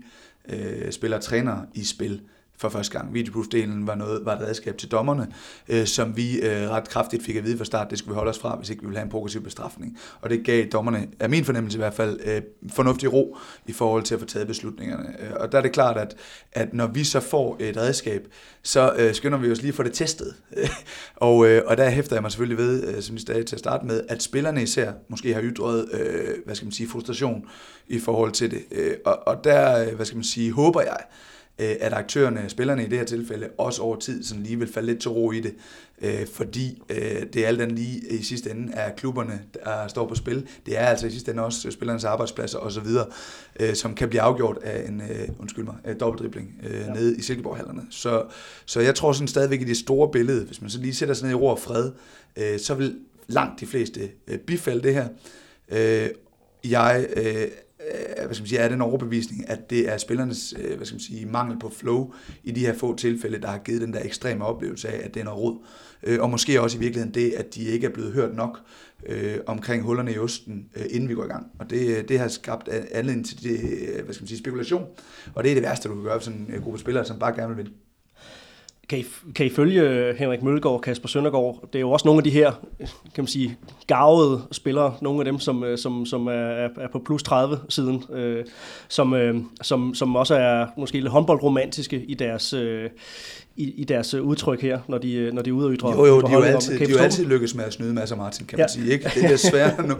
[0.48, 2.20] øh, spiller træner i spil
[2.58, 3.14] for første gang.
[3.14, 5.26] Videoproof-delen var, noget, var et redskab til dommerne,
[5.68, 8.30] øh, som vi øh, ret kraftigt fik at vide fra start, det skulle vi holde
[8.30, 9.98] os fra, hvis ikke vi ville have en progressiv bestraffning.
[10.20, 12.42] Og det gav dommerne, af min fornemmelse i hvert fald, øh,
[12.72, 15.08] fornuftig ro i forhold til at få taget beslutningerne.
[15.20, 16.16] Øh, og der er det klart, at,
[16.52, 18.28] at når vi så får et redskab,
[18.62, 20.34] så øh, skynder vi os lige at få det testet.
[21.16, 23.60] og, øh, og der hæfter jeg mig selvfølgelig ved, øh, som I stadig til at
[23.60, 27.44] starte med, at spillerne især måske har ytret, øh, hvad skal man sige, frustration
[27.88, 28.62] i forhold til det.
[28.70, 30.98] Øh, og, og der, øh, hvad skal man sige, håber jeg,
[31.58, 35.00] at aktørerne, spillerne i det her tilfælde, også over tid sådan lige vil falde lidt
[35.00, 35.54] til ro i det,
[36.02, 40.08] øh, fordi øh, det er alt andet lige i sidste ende er klubberne, der står
[40.08, 40.46] på spil.
[40.66, 42.86] Det er altså i sidste ende også spillernes arbejdspladser osv.,
[43.60, 46.92] øh, som kan blive afgjort af en, øh, undskyld mig, dobbeltdribling øh, ja.
[46.92, 47.82] nede i Silkeborg-hallerne.
[47.90, 48.24] Så,
[48.66, 51.24] så jeg tror sådan stadigvæk i det store billede, hvis man så lige sætter sig
[51.24, 51.90] ned i ro og fred,
[52.36, 55.08] øh, så vil langt de fleste øh, bifalde det her.
[55.68, 56.10] Øh,
[56.64, 57.48] jeg øh, Øh,
[57.92, 60.94] Øh, hvad skal man sige, er den overbevisning, at det er spillernes øh, hvad skal
[60.94, 62.12] man sige, mangel på flow
[62.44, 65.20] i de her få tilfælde, der har givet den der ekstreme oplevelse af, at det
[65.20, 65.58] er noget rod.
[66.02, 68.60] Øh, og måske også i virkeligheden det, at de ikke er blevet hørt nok
[69.06, 71.46] øh, omkring hullerne i osten, øh, inden vi går i gang.
[71.58, 73.60] Og det, øh, det har skabt anledning til det,
[74.04, 74.86] hvad skal man sige, spekulation.
[75.34, 77.34] Og det er det værste, du kan gøre for sådan en gruppe spillere, som bare
[77.34, 77.76] gerne vil vinde.
[78.88, 81.68] Kan I, kan I følge Henrik Mølgaard og Kasper Søndergaard?
[81.72, 82.52] Det er jo også nogle af de her,
[83.14, 87.02] kan man sige, gavede spillere, nogle af dem, som, øh, som, som er, er på
[87.04, 88.44] plus 30 siden, øh,
[88.88, 92.90] som, øh, som, som også er måske lidt håndboldromantiske i deres, øh,
[93.56, 95.90] i, i deres udtryk her, når de, øh, når de er ytre.
[95.90, 98.16] Jo, jo, de er jo altid, de er jo altid lykkes med at snyde masser
[98.16, 98.72] Martin, kan man ja.
[98.72, 98.92] sige.
[98.92, 99.10] Ikke?
[99.14, 99.94] Det er svært nu.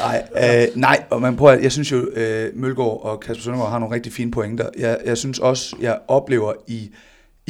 [0.00, 3.78] Nej, øh, nej, og man prøver, jeg synes jo, øh, Mølgaard og Kasper Søndergaard har
[3.78, 4.68] nogle rigtig fine pointer.
[4.78, 6.90] Jeg, jeg synes også, jeg oplever i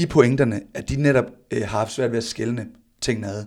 [0.02, 2.66] i pointerne, at de netop øh, har haft svært ved at skælne
[3.00, 3.44] tingene ad.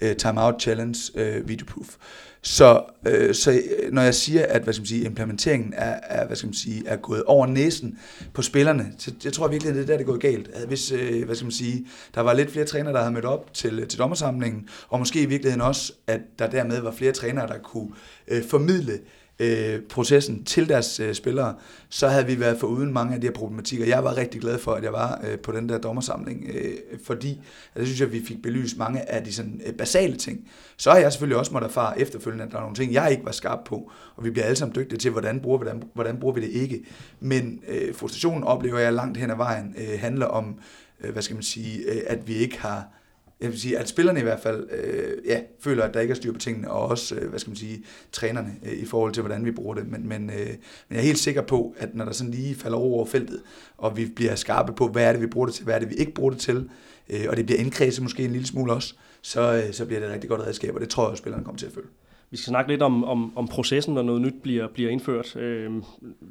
[0.00, 1.96] Øh, timeout challenge, øh, videoproof.
[2.42, 6.26] Så, øh, så øh, når jeg siger, at hvad skal man sige, implementeringen er, er,
[6.26, 7.98] hvad skal man sige, er gået over næsen
[8.34, 10.50] på spillerne, så jeg tror virkelig, det er der, det er gået galt.
[10.66, 13.54] Hvis øh, hvad skal man sige, der var lidt flere trænere, der havde mødt op
[13.54, 17.46] til, øh, til dommersamlingen, og måske i virkeligheden også, at der dermed var flere trænere,
[17.46, 17.88] der kunne
[18.28, 18.98] øh, formidle
[19.38, 21.54] øh, processen til deres øh, spillere,
[21.88, 23.86] så havde vi været for uden mange af de her problematikker.
[23.86, 26.72] Jeg var rigtig glad for, at jeg var øh, på den der dommersamling, øh,
[27.04, 27.40] fordi altså,
[27.76, 30.48] jeg synes, at vi fik belyst mange af de sådan, øh, basale ting.
[30.76, 33.24] Så har jeg selvfølgelig også måttet erfare efterfølgende, at der er nogle ting, jeg ikke
[33.24, 36.34] var skarp på, og vi bliver alle sammen dygtige til, hvordan bruger, hvordan, hvordan bruger
[36.34, 36.84] vi det ikke.
[37.20, 40.58] Men øh, frustrationen oplever jeg langt hen ad vejen øh, handler om,
[41.00, 42.97] øh, hvad skal man sige, øh, at vi ikke har
[43.40, 46.16] jeg vil sige, at spillerne i hvert fald øh, ja, føler, at der ikke er
[46.16, 49.20] styr på tingene, og også, øh, hvad skal man sige, trænerne øh, i forhold til,
[49.20, 49.88] hvordan vi bruger det.
[49.88, 50.56] Men, men, øh, men
[50.90, 53.42] jeg er helt sikker på, at når der sådan lige falder ro over feltet,
[53.78, 55.90] og vi bliver skarpe på, hvad er det, vi bruger det til, hvad er det,
[55.90, 56.70] vi ikke bruger det til,
[57.10, 60.06] øh, og det bliver indkredset måske en lille smule også, så, øh, så bliver det
[60.06, 61.86] et rigtig godt redskab, og det tror jeg, at spillerne kommer til at føle.
[62.30, 65.36] Vi skal snakke lidt om, om, om processen, når noget nyt bliver, bliver indført.
[65.36, 65.70] Øh,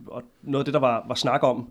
[0.07, 1.69] og noget af det, der var, var snak om,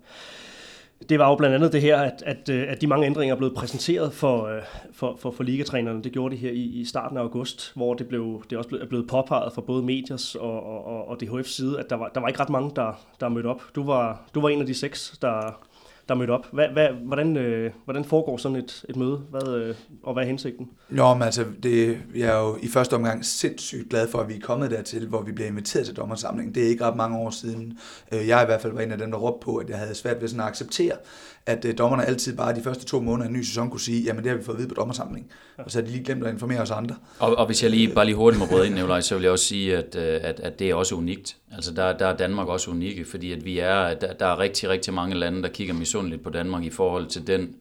[1.09, 3.38] det var jo blandt andet det her, at, at, øh, at de mange ændringer er
[3.38, 6.02] blevet præsenteret for, øh, for, for, for ligatrænerne.
[6.02, 8.87] Det gjorde de her i, i starten af august, hvor det, blev, det også er
[8.87, 12.28] blevet påpeget fra både mediers og, og, og DHF's side, at der var, der var
[12.28, 13.62] ikke ret mange, der, der mødte op.
[13.74, 15.61] Du var, du var en af de seks, der,
[16.09, 16.47] der mødte op.
[16.53, 20.27] Hvad, hvad, hvordan, øh, hvordan foregår sådan et, et møde, hvad, øh, og hvad er
[20.27, 20.71] hensigten?
[20.88, 24.35] Nå, men altså, det, jeg er jo i første omgang sindssygt glad for, at vi
[24.35, 26.55] er kommet dertil, hvor vi bliver inviteret til dommersamlingen.
[26.55, 27.79] Det er ikke ret mange år siden.
[28.12, 29.95] Øh, jeg i hvert fald var en af dem, der råbte på, at jeg havde
[29.95, 30.97] svært ved sådan at acceptere,
[31.46, 34.02] at øh, dommerne altid bare de første to måneder af en ny sæson kunne sige,
[34.02, 35.30] jamen det har vi fået at vide på dommersamling.
[35.59, 36.96] Og så har de lige glemt at informere os andre.
[37.18, 39.32] Og, og hvis jeg lige bare lige hurtigt må bryde ind, Nicolaj, så vil jeg
[39.32, 41.37] også sige, at, øh, at, at det er også unikt.
[41.52, 44.68] Altså der, der er Danmark også unikke, fordi at vi er, der, der er rigtig,
[44.68, 47.54] rigtig mange lande, der kigger misundeligt på Danmark i forhold til den,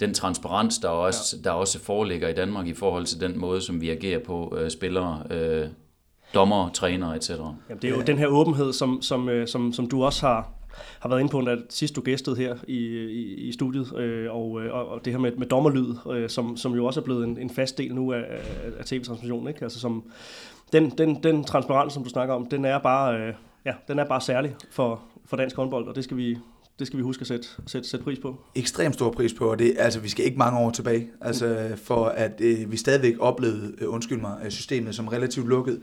[0.00, 1.42] den transparens, der også, ja.
[1.48, 4.70] der også foreligger i Danmark i forhold til den måde, som vi agerer på øh,
[4.70, 5.66] spillere, øh,
[6.34, 7.30] dommer, træner, etc.
[7.30, 8.04] Jamen, det er jo ja.
[8.04, 10.57] den her åbenhed, som, som, øh, som, som du også har,
[11.00, 14.62] har været inde på, da sidst du gæstede her i, i, i studiet, øh, og,
[14.62, 17.24] øh, og, og det her med, med dommerlyd, øh, som, som jo også er blevet
[17.24, 18.40] en, en fast del nu af, af,
[18.78, 19.62] af tv-transmissionen, ikke?
[19.62, 20.02] Altså som,
[20.72, 24.04] den, den, den transparens, som du snakker om, den er bare, øh, ja, den er
[24.04, 26.38] bare særlig for, for dansk håndbold, og det skal vi
[26.78, 28.36] det skal vi huske at sætte, sætte, sætte pris på.
[28.54, 32.04] Ekstremt stor pris på, og det, altså, vi skal ikke mange år tilbage, altså, for
[32.04, 35.80] at øh, vi stadigvæk oplevede, øh, undskyld mig, øh, systemet som relativt lukket.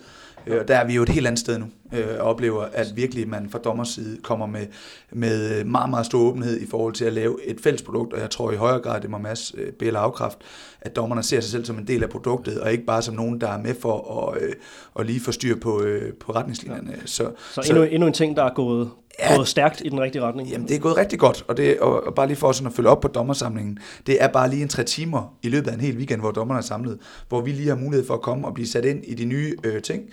[0.48, 2.88] Øh, og der er vi jo et helt andet sted nu, øh, og oplever, at
[2.96, 4.68] virkelig man fra dommers side kommer med,
[5.12, 8.30] med meget, meget stor åbenhed i forhold til at lave et fælles produkt, og jeg
[8.30, 10.38] tror i højere grad, det må Mads øh, bæle afkræft,
[10.82, 13.42] at dommerne ser sig selv som en del af produktet, og ikke bare som nogen,
[13.42, 14.54] der er med for at, øh,
[15.00, 16.92] at lige få styr på, øh, på retningslinjerne.
[16.92, 16.98] Ja.
[17.06, 20.02] Så, så, så endnu, endnu en ting, der er gået, ja, gået stærkt i den
[20.02, 20.50] rigtige retning.
[20.50, 22.74] Jamen, det er gået rigtig godt, og, det, og, og bare lige for sådan at
[22.74, 25.82] følge op på dommersamlingen, det er bare lige en tre timer i løbet af en
[25.82, 27.00] hel weekend, hvor dommerne er samlet,
[27.30, 29.56] hvor vi lige har mulighed for at komme og blive sat ind i de nye
[29.64, 30.04] øh, ting,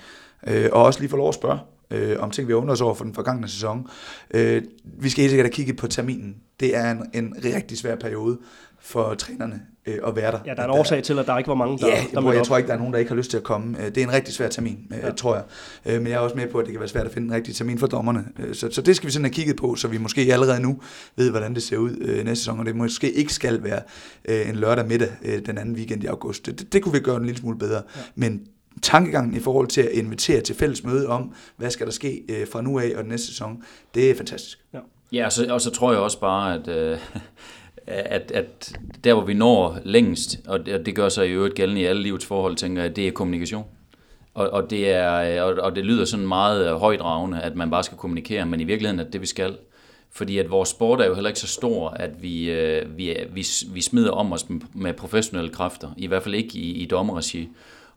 [0.46, 1.58] øh, og også lige få lov at spørge
[1.90, 3.86] øh, om ting, vi har os over for den forgangne sæson.
[4.34, 6.36] Øh, vi skal helt sikkert have kigget på terminen.
[6.60, 8.38] Det er en, en rigtig svær periode
[8.80, 10.38] for trænerne øh, at være der.
[10.46, 12.34] Ja, der er en årsag til, at der ikke var mange, der, ja, der jeg,
[12.34, 13.78] jeg tror ikke, der er nogen, der ikke har lyst til at komme.
[13.78, 15.10] Øh, det er en rigtig svær termin, øh, ja.
[15.10, 15.44] tror jeg.
[15.86, 17.34] Øh, men jeg er også med på, at det kan være svært at finde en
[17.34, 18.24] rigtig termin for dommerne.
[18.52, 20.80] Så, så det skal vi sådan have kigget på, så vi måske allerede nu
[21.16, 23.80] ved, hvordan det ser ud næste sæson, og det måske ikke skal være
[24.48, 25.08] en lørdag middag
[25.46, 26.46] den anden weekend i august.
[26.46, 27.82] Det, det kunne vi gøre en lille smule bedre.
[27.96, 28.00] Ja.
[28.14, 28.40] Men
[28.82, 32.62] tankegangen i forhold til at invitere til fælles møde om, hvad skal der ske fra
[32.62, 33.62] nu af og den næste sæson,
[33.94, 34.58] det er fantastisk.
[34.74, 34.78] Ja,
[35.12, 36.98] ja og, så, og så tror jeg også bare, at, øh,
[37.86, 41.80] at, at der hvor vi når længst, og det, det gør sig i øvrigt gældende
[41.80, 43.64] i alle livets forhold, tænker jeg, det er kommunikation.
[44.34, 47.82] Og, og, det er, og, og det lyder sådan meget øh, højdragende, at man bare
[47.82, 49.56] skal kommunikere, men i virkeligheden er det vi skal.
[50.14, 53.46] Fordi at vores sport er jo heller ikke så stor, at vi, øh, vi, vi,
[53.72, 57.48] vi smider om os med professionelle kræfter, i hvert fald ikke i, i dommerregi.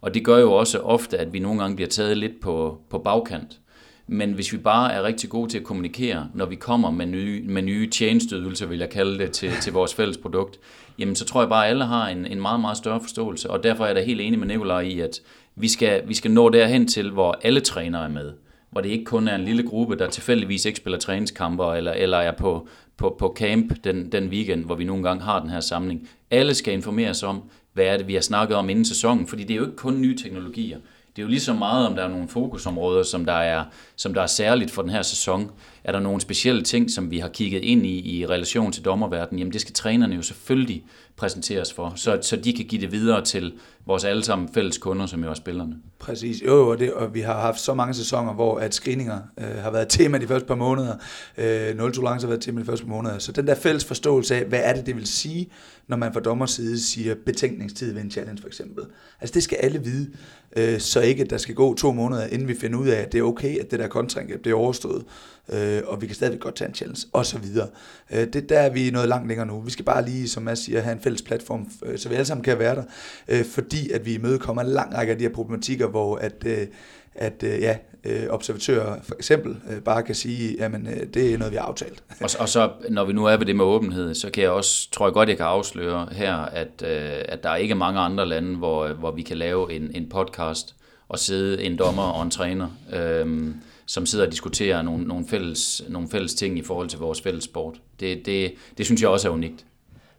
[0.02, 2.98] Og det gør jo også ofte, at vi nogle gange bliver taget lidt på, på
[2.98, 3.60] bagkant.
[4.08, 7.44] Men hvis vi bare er rigtig gode til at kommunikere, når vi kommer med nye,
[7.48, 10.60] med nye tjenesteydelser, vil jeg kalde det, til, til vores fælles produkt,
[11.00, 13.50] jamen så tror jeg bare, at alle har en, en meget, meget større forståelse.
[13.50, 15.22] Og derfor er jeg da helt enig med Nicolaj i, at
[15.56, 18.34] vi skal, vi skal nå derhen til, hvor alle trænere er med.
[18.72, 22.18] Hvor det ikke kun er en lille gruppe, der tilfældigvis ikke spiller træningskamper, eller, eller
[22.18, 25.60] er på, på, på camp den, den weekend, hvor vi nogle gange har den her
[25.60, 26.10] samling.
[26.32, 29.52] Alle skal informeres om, hvad er det, vi har snakket om inden sæsonen, fordi det
[29.52, 30.78] er jo ikke kun nye teknologier
[31.15, 33.63] det er jo lige så meget, om der er nogle fokusområder, som der er,
[33.95, 35.51] som der er særligt for den her sæson.
[35.84, 39.39] Er der nogle specielle ting, som vi har kigget ind i i relation til dommerverdenen?
[39.39, 40.84] Jamen det skal trænerne jo selvfølgelig
[41.17, 43.54] præsenteres for, så, så de kan give det videre til
[43.86, 45.75] vores allesammen fælles kunder, som jo er spillerne.
[45.99, 49.56] Præcis, jo, og, det, og vi har haft så mange sæsoner, hvor at screeninger øh,
[49.63, 50.95] har været tema de første par måneder,
[51.38, 54.36] øh, nul tolerance har været tema de første par måneder, så den der fælles forståelse
[54.36, 55.49] af, hvad er det, det vil sige,
[55.88, 58.84] når man fra dommers side siger betænkningstid ved en challenge for eksempel.
[59.21, 60.12] Altså det skal alle vide,
[60.56, 63.12] øh, så ikke at der skal gå to måneder, inden vi finder ud af, at
[63.12, 65.06] det er okay, at det der kontring det er overstået,
[65.54, 67.67] øh, og vi kan stadigvæk godt tage en challenge, og så videre.
[68.13, 69.62] Øh, det der er vi noget langt længere nu.
[69.62, 72.26] Vi skal bare lige, som jeg siger, have en fælles platform, øh, så vi alle
[72.26, 72.84] sammen kan være der,
[73.28, 76.67] øh, fordi at vi imødekommer en lang række af de her problematikker, hvor at, øh,
[77.15, 81.38] at øh, ja, øh, observatører for eksempel øh, bare kan sige, jamen øh, det er
[81.38, 82.04] noget, vi har aftalt.
[82.23, 84.91] og, og så, når vi nu er ved det med åbenhed, så kan jeg også,
[84.91, 88.25] tror jeg godt, jeg kan afsløre her, at, øh, at der er ikke mange andre
[88.25, 90.75] lande, hvor, øh, hvor vi kan lave en, en podcast
[91.08, 93.47] og sidde en dommer og en træner, øh,
[93.86, 97.43] som sidder og diskuterer nogle, nogle, fælles, nogle fælles ting i forhold til vores fælles
[97.43, 97.82] sport.
[97.99, 99.65] Det, det, det synes jeg også er unikt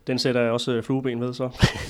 [0.07, 1.49] den sætter jeg også øh, flueben ved så.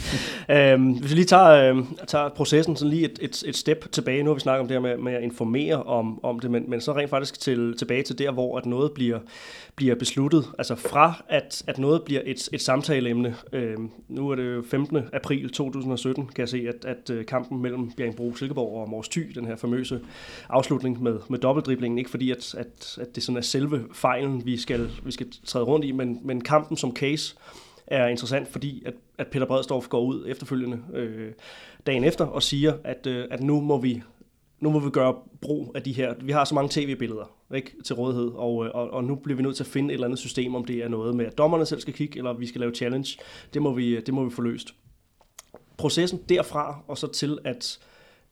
[0.57, 4.23] øhm, hvis vi lige tager, øh, tager processen sådan lige et, et, et step tilbage,
[4.23, 6.71] nu har vi snakket om det her med, med at informere om, om det, men,
[6.71, 9.19] men så rent faktisk til, tilbage til der, hvor at noget bliver,
[9.77, 13.37] bliver besluttet, altså fra at, at noget bliver et, et samtaleemne.
[13.53, 14.99] Øhm, nu er det 15.
[15.13, 19.33] april 2017, kan jeg se, at, at øh, kampen mellem Bjergbro Silkeborg og Mors Thy,
[19.35, 20.01] den her famøse
[20.49, 24.57] afslutning med, med dobbeltdriblingen, ikke fordi at, at, at det sådan er selve fejlen, vi
[24.57, 27.37] skal, vi skal træde rundt i, men, men kampen som case,
[27.87, 31.33] er interessant, fordi at, at Peter Bredstorff går ud efterfølgende øh,
[31.87, 34.03] dagen efter og siger, at, øh, at nu må vi
[34.61, 37.94] nu må vi gøre brug af de her, vi har så mange tv-billeder ikke, til
[37.94, 40.18] rådighed, og, øh, og, og nu bliver vi nødt til at finde et eller andet
[40.18, 42.75] system, om det er noget med, at dommerne selv skal kigge, eller vi skal lave
[42.75, 43.18] challenge.
[43.55, 44.75] Det må vi, øh, det må vi få løst.
[45.77, 47.79] Processen derfra, og så til at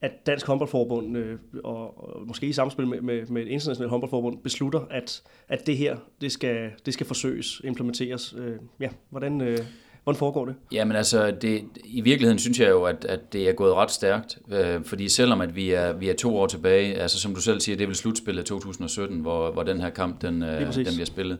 [0.01, 4.39] at Dansk Håndboldforbund, øh, og, og måske i samspil med, med, med et internationalt håndboldforbund,
[4.43, 8.35] beslutter, at, at det her, det skal, det skal forsøges, implementeres.
[8.39, 9.59] Øh, ja, hvordan, øh,
[10.05, 10.55] hvordan foregår det?
[10.73, 14.39] Jamen altså, det, i virkeligheden synes jeg jo, at, at det er gået ret stærkt,
[14.53, 17.61] øh, fordi selvom at vi er, vi er to år tilbage, altså som du selv
[17.61, 21.05] siger, det er vel slutspillet 2017, hvor, hvor den her kamp, den, øh, den bliver
[21.05, 21.39] spillet,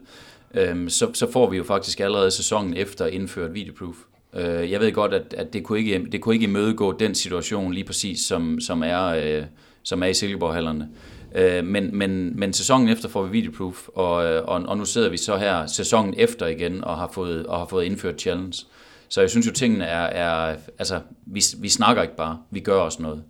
[0.55, 3.97] øh, så, så får vi jo faktisk allerede sæsonen efter indført videoproof.
[4.37, 7.73] Øh, jeg ved godt, at, at det, kunne ikke, det kunne ikke imødegå den situation
[7.73, 9.45] lige præcis, som, som, er, øh,
[9.83, 10.89] som er i Silkeborg-hallerne.
[11.35, 15.09] Øh, men, men, men sæsonen efter får vi videoproof, og, øh, og, og nu sidder
[15.09, 18.67] vi så her sæsonen efter igen og har fået, og har fået indført challenge.
[19.09, 22.77] Så jeg synes jo, tingene er, er altså, vi, vi snakker ikke bare, vi gør
[22.77, 23.23] også noget.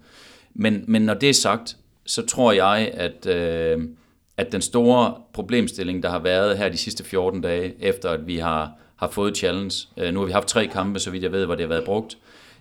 [0.54, 3.88] Men, men når det er sagt, så tror jeg, at, øh,
[4.36, 8.36] at den store problemstilling, der har været her de sidste 14 dage, efter at vi
[8.36, 11.46] har, har fået challenge, øh, nu har vi haft tre kampe, så vidt jeg ved,
[11.46, 12.18] hvor det har været brugt,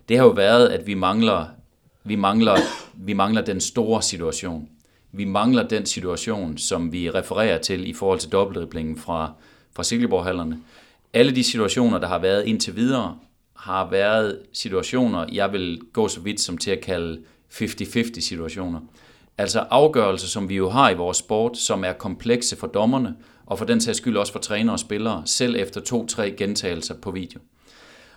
[0.10, 1.46] det har jo været, at vi mangler,
[2.04, 2.58] vi mangler,
[2.94, 4.70] vi mangler den store situation.
[5.12, 9.32] Vi mangler den situation, som vi refererer til i forhold til dobbeltdriblingen fra,
[9.76, 10.60] fra Silkeborg-hallerne.
[11.14, 13.18] Alle de situationer, der har været indtil videre,
[13.56, 17.20] har været situationer, jeg vil gå så vidt som til at kalde
[17.52, 18.80] 50-50 situationer.
[19.38, 23.58] Altså afgørelser, som vi jo har i vores sport, som er komplekse for dommerne, og
[23.58, 27.40] for den sags skyld også for trænere og spillere, selv efter to-tre gentagelser på video.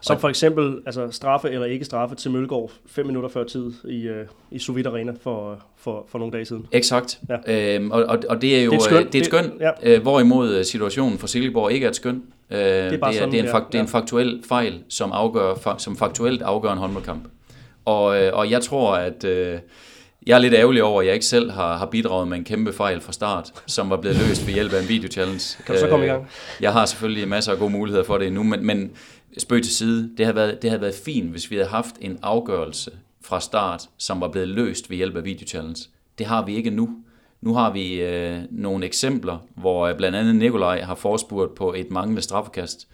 [0.01, 4.09] Som for eksempel altså straffe eller ikke straffe til Mølgaard fem minutter før tid i,
[4.09, 4.15] uh,
[4.51, 6.67] i Suvit Arena for, for, for nogle dage siden.
[6.73, 7.21] Exakt.
[7.29, 7.75] Ja.
[7.75, 9.07] Øhm, og, og, og det er jo det er et skøn.
[9.07, 9.71] Det er et skøn det, ja.
[9.83, 12.23] øh, hvorimod øh, situationen for Silkeborg ikke er et skøn.
[12.51, 14.43] Øh, det, er bare det, er, sådan, det, er en, fakt, det er en faktuel
[14.49, 17.29] fejl, som, afgør, som faktuelt afgør en håndboldkamp.
[17.85, 19.25] Og, øh, og jeg tror, at...
[19.25, 19.59] Øh,
[20.27, 22.73] jeg er lidt ærgerlig over, at jeg ikke selv har, har bidraget med en kæmpe
[22.73, 25.57] fejl fra start, som var blevet løst ved hjælp af en video-challenge.
[25.67, 26.23] Kan du så komme i gang?
[26.23, 26.29] Øh,
[26.61, 28.91] jeg har selvfølgelig masser af gode muligheder for det nu, men, men
[29.39, 32.19] spøg til side, det havde, været, det havde været fint, hvis vi havde haft en
[32.23, 32.91] afgørelse
[33.25, 35.89] fra start, som var blevet løst ved hjælp af video-challenge.
[36.19, 36.91] Det har vi ikke nu.
[37.41, 41.91] Nu har vi øh, nogle eksempler, hvor øh, blandt andet Nikolaj har forspurgt på et
[41.91, 42.89] manglende straffekast,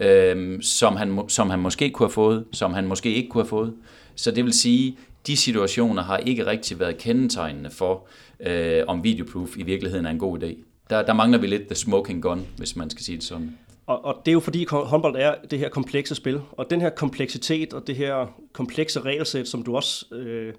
[0.00, 3.48] øh, som, han, som han måske kunne have fået, som han måske ikke kunne have
[3.48, 3.72] fået.
[4.14, 4.96] Så det vil sige,
[5.26, 8.06] de situationer har ikke rigtig været kendetegnende for,
[8.40, 10.56] øh, om videoproof i virkeligheden er en god idé.
[10.90, 13.58] Der, der mangler vi lidt the smoking gun, hvis man skal sige det sådan.
[13.86, 16.90] Og, og det er jo fordi håndbold er det her komplekse spil, og den her
[16.90, 20.54] kompleksitet og det her komplekse regelsæt, som du også øh,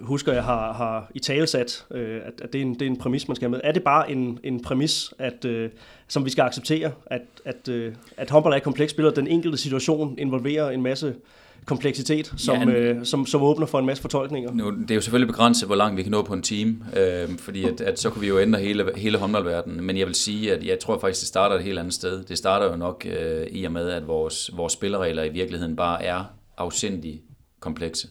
[0.00, 2.96] husker, jeg har, har i talesat, øh, at, at det, er en, det er en
[2.96, 3.60] præmis, man skal have med.
[3.64, 5.70] Er det bare en, en præmis, at, øh,
[6.08, 9.26] som vi skal acceptere, at, at, øh, at håndbold er et komplekst spil, og den
[9.26, 11.14] enkelte situation involverer en masse
[11.66, 14.52] kompleksitet, som, ja, øh, som, som åbner for en masse fortolkninger.
[14.52, 17.38] Nu, det er jo selvfølgelig begrænset, hvor langt vi kan nå på en time, øh,
[17.38, 19.84] fordi at, at så kan vi jo ændre hele, hele håndboldverdenen.
[19.84, 22.24] Men jeg vil sige, at jeg tror faktisk, det starter et helt andet sted.
[22.24, 26.04] Det starter jo nok øh, i og med, at vores, vores spilleregler i virkeligheden bare
[26.04, 26.24] er
[26.56, 27.22] afsindig
[27.60, 28.08] komplekse.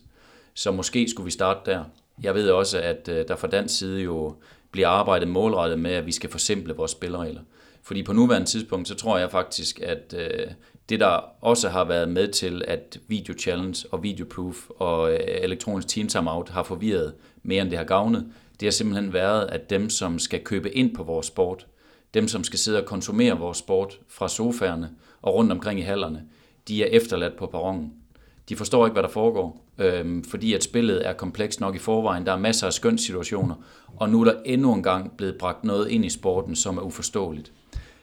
[0.53, 1.83] Så måske skulle vi starte der.
[2.23, 4.35] Jeg ved også, at øh, der fra dansk side jo
[4.71, 7.41] bliver arbejdet målrettet med, at vi skal forsimple vores spilleregler.
[7.83, 10.47] Fordi på nuværende tidspunkt, så tror jeg faktisk, at øh,
[10.89, 15.87] det, der også har været med til, at Video Challenge og Videoproof og øh, elektronisk
[15.87, 19.89] team timeout har forvirret mere end det har gavnet, det har simpelthen været, at dem,
[19.89, 21.67] som skal købe ind på vores sport,
[22.13, 24.89] dem, som skal sidde og konsumere vores sport fra sofaerne
[25.21, 26.23] og rundt omkring i hallerne,
[26.67, 27.93] de er efterladt på perronen.
[28.49, 32.25] De forstår ikke, hvad der foregår, øhm, fordi at spillet er komplekst nok i forvejen.
[32.25, 33.55] Der er masser af skønne situationer,
[33.97, 36.81] og nu er der endnu en gang blevet bragt noget ind i sporten, som er
[36.81, 37.51] uforståeligt.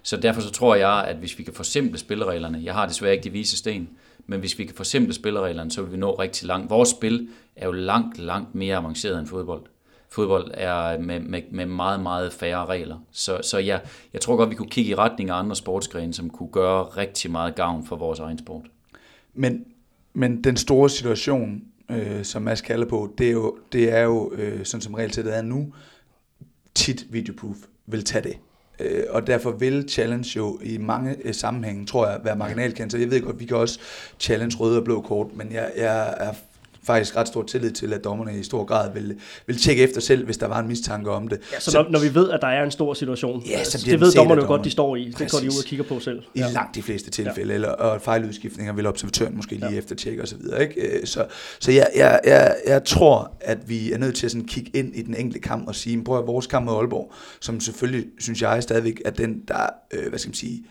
[0.05, 3.25] Så derfor så tror jeg, at hvis vi kan forsimple spillereglerne, jeg har desværre ikke
[3.25, 3.89] de vise sten,
[4.27, 6.71] men hvis vi kan forsimple spillereglerne, så vil vi nå rigtig langt.
[6.71, 9.63] Vores spil er jo langt, langt mere avanceret end fodbold.
[10.09, 12.99] Fodbold er med, med, med meget, meget færre regler.
[13.11, 13.79] Så, så ja,
[14.13, 17.31] jeg tror godt, vi kunne kigge i retning af andre sportsgrene, som kunne gøre rigtig
[17.31, 18.65] meget gavn for vores egen sport.
[19.35, 19.65] Men,
[20.13, 24.33] men den store situation, øh, som Mads kalder på, det er jo, det er jo
[24.33, 25.75] øh, sådan som regelsættet er nu,
[26.75, 28.37] tit videoproof vil tage det.
[28.81, 32.93] Øh, og derfor vil challenge jo i mange øh, sammenhænge, tror jeg, være marginalkendt.
[32.93, 33.79] Så jeg ved godt, vi kan også
[34.21, 36.33] challenge røde og blå kort, men jeg, jeg er
[36.87, 40.25] faktisk ret stor tillid til, at dommerne i stor grad vil, vil tjekke efter selv,
[40.25, 41.41] hvis der var en mistanke om det.
[41.53, 43.83] Ja, så, så når, når vi ved, at der er en stor situation, ja, så
[43.87, 45.15] det ved dommerne jo godt, de står i.
[45.19, 46.23] Det går de ud og kigger på selv.
[46.35, 46.51] I ja.
[46.51, 47.55] langt de fleste tilfælde, ja.
[47.55, 49.79] eller, og fejludskiftninger vil observatøren måske lige ja.
[49.79, 50.41] efter tjekke osv.
[50.61, 50.81] Ikke?
[50.81, 51.27] Øh, så,
[51.61, 54.97] så jeg, jeg, jeg, jeg tror, at vi er nødt til at sådan kigge ind
[54.97, 58.43] i den enkelte kamp og sige, prøv at vores kamp mod Aalborg, som selvfølgelig, synes
[58.43, 60.65] jeg stadigvæk, er den, der, øh, hvad skal man sige,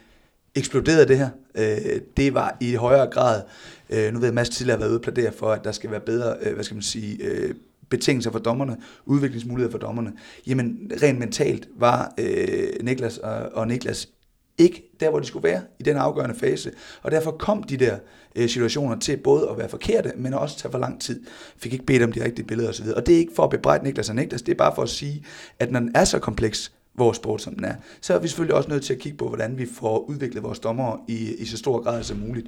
[0.55, 1.29] eksploderede det her.
[1.55, 3.41] Øh, det var i højere grad,
[3.89, 5.91] øh, nu ved jeg, Mads tidligere har været ude og plædere for, at der skal
[5.91, 7.55] være bedre, øh, hvad skal man sige, øh,
[7.89, 10.13] betingelser for dommerne, udviklingsmuligheder for dommerne.
[10.47, 14.09] Jamen, rent mentalt var øh, Niklas og, og Niklas
[14.57, 16.71] ikke der, hvor de skulle være i den afgørende fase.
[17.01, 17.97] Og derfor kom de der
[18.35, 21.23] øh, situationer til både at være forkerte, men også tage for lang tid.
[21.57, 22.85] Fik ikke bedt om de rigtige billeder osv.
[22.95, 24.89] Og det er ikke for at bebrejde Niklas og Niklas, det er bare for at
[24.89, 25.25] sige,
[25.59, 28.55] at når den er så kompleks, vores sport, som den er, så er vi selvfølgelig
[28.55, 31.57] også nødt til at kigge på, hvordan vi får udviklet vores dommer i, i så
[31.57, 32.47] stor grad som muligt.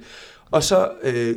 [0.50, 1.36] Og så øh,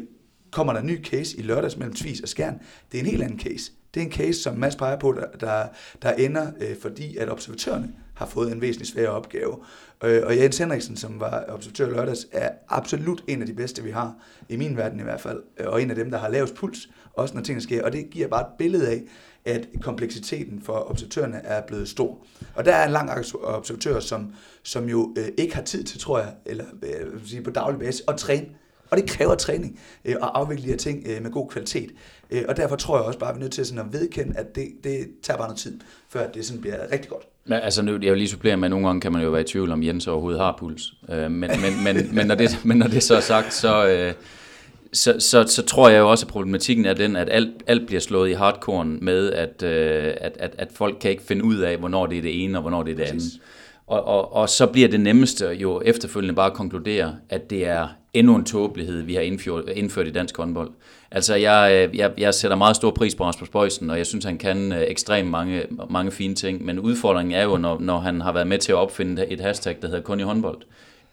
[0.51, 2.59] kommer der en ny case i lørdags mellem Tvis og Skjern.
[2.91, 3.71] Det er en helt anden case.
[3.93, 5.67] Det er en case, som Mads peger på, der, der,
[6.01, 9.57] der ender, øh, fordi at observatørerne har fået en væsentlig svær opgave.
[10.03, 13.91] Øh, og Jens Henriksen, som var observatør lørdags, er absolut en af de bedste, vi
[13.91, 14.15] har,
[14.49, 16.89] i min verden i hvert fald, øh, og en af dem, der har lavest puls,
[17.13, 17.83] også når tingene sker.
[17.83, 19.03] Og det giver bare et billede af,
[19.49, 22.17] at kompleksiteten for observatørerne er blevet stor.
[22.55, 23.09] Og der er en lang
[23.43, 24.33] observatører, som,
[24.63, 28.03] som jo øh, ikke har tid til, tror jeg, eller øh, sige på daglig basis,
[28.07, 28.45] at træne
[28.89, 31.91] Og det kræver træning øh, og afvikle de her ting øh, med god kvalitet.
[32.31, 34.37] Øh, og derfor tror jeg også bare, at vi er nødt til sådan at vedkende,
[34.37, 35.79] at det, det tager bare noget tid,
[36.09, 37.23] før det sådan bliver rigtig godt.
[37.49, 39.41] Ja, altså nu, jeg vil lige supplere med, at nogle gange kan man jo være
[39.41, 40.93] i tvivl om Jens overhovedet har puls.
[41.09, 44.13] Øh, men, men, men, men, når det, men når det så er sagt, så, øh,
[44.93, 47.99] så, så, så tror jeg jo også, at problematikken er den, at alt, alt bliver
[47.99, 51.77] slået i hardcore med, at, øh, at, at, at folk kan ikke finde ud af,
[51.77, 53.39] hvornår det er det ene og hvornår det er det andet.
[53.87, 57.87] Og, og, og så bliver det nemmeste jo efterfølgende bare at konkludere, at det er
[58.13, 60.71] endnu en tåbelighed, vi har indført, indført i dansk håndbold.
[61.11, 64.37] Altså, jeg, jeg, jeg sætter meget stor pris på Rasmus Bøjsen, og jeg synes, han
[64.37, 66.65] kan øh, ekstremt mange, mange fine ting.
[66.65, 69.77] Men udfordringen er jo, når, når han har været med til at opfinde et hashtag,
[69.81, 70.57] der hedder kun i håndbold.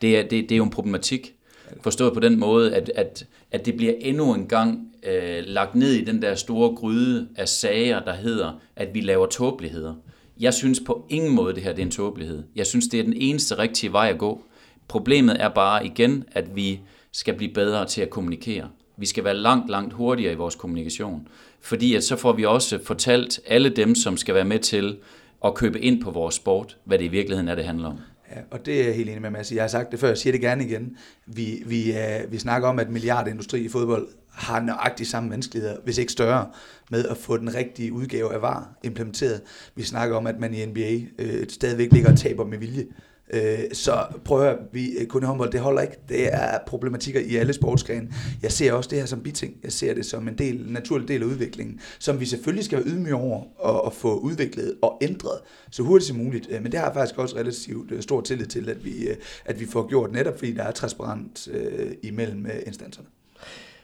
[0.02, 1.32] Det er, det, det er jo en problematik.
[1.80, 5.92] Forstået på den måde, at, at, at det bliver endnu en gang øh, lagt ned
[5.92, 9.94] i den der store gryde af sager, der hedder, at vi laver tåbeligheder.
[10.40, 12.42] Jeg synes på ingen måde, det her det er en tåbelighed.
[12.56, 14.44] Jeg synes, det er den eneste rigtige vej at gå.
[14.88, 16.80] Problemet er bare igen, at vi
[17.12, 18.68] skal blive bedre til at kommunikere.
[18.96, 21.28] Vi skal være langt, langt hurtigere i vores kommunikation.
[21.60, 24.96] Fordi at så får vi også fortalt alle dem, som skal være med til
[25.44, 27.98] at købe ind på vores sport, hvad det i virkeligheden er, det handler om.
[28.30, 29.52] Ja, og det er jeg helt enig med, Mads.
[29.52, 30.96] Jeg har sagt det før, jeg siger det gerne igen.
[31.26, 35.98] Vi, vi, uh, vi snakker om, at milliardindustri i fodbold har nøjagtigt samme vanskeligheder, hvis
[35.98, 36.50] ikke større,
[36.90, 39.40] med at få den rigtige udgave af VAR implementeret.
[39.74, 42.86] Vi snakker om, at man i NBA øh, stadigvæk ligger og taber med vilje.
[43.30, 45.96] Øh, så prøv at høre, vi, øh, kun i håndbold, det holder ikke.
[46.08, 48.08] Det er problematikker i alle sportsgrene.
[48.42, 49.56] Jeg ser også det her som biting.
[49.64, 52.78] Jeg ser det som en del, en naturlig del af udviklingen, som vi selvfølgelig skal
[52.78, 55.38] være ydmyge over og, og få udviklet og ændret
[55.70, 56.48] så hurtigt som muligt.
[56.50, 59.08] Øh, men det har jeg faktisk også relativt øh, stor tillid til, at vi,
[59.44, 63.08] at vi får gjort netop, fordi der er transparent øh, imellem instanserne.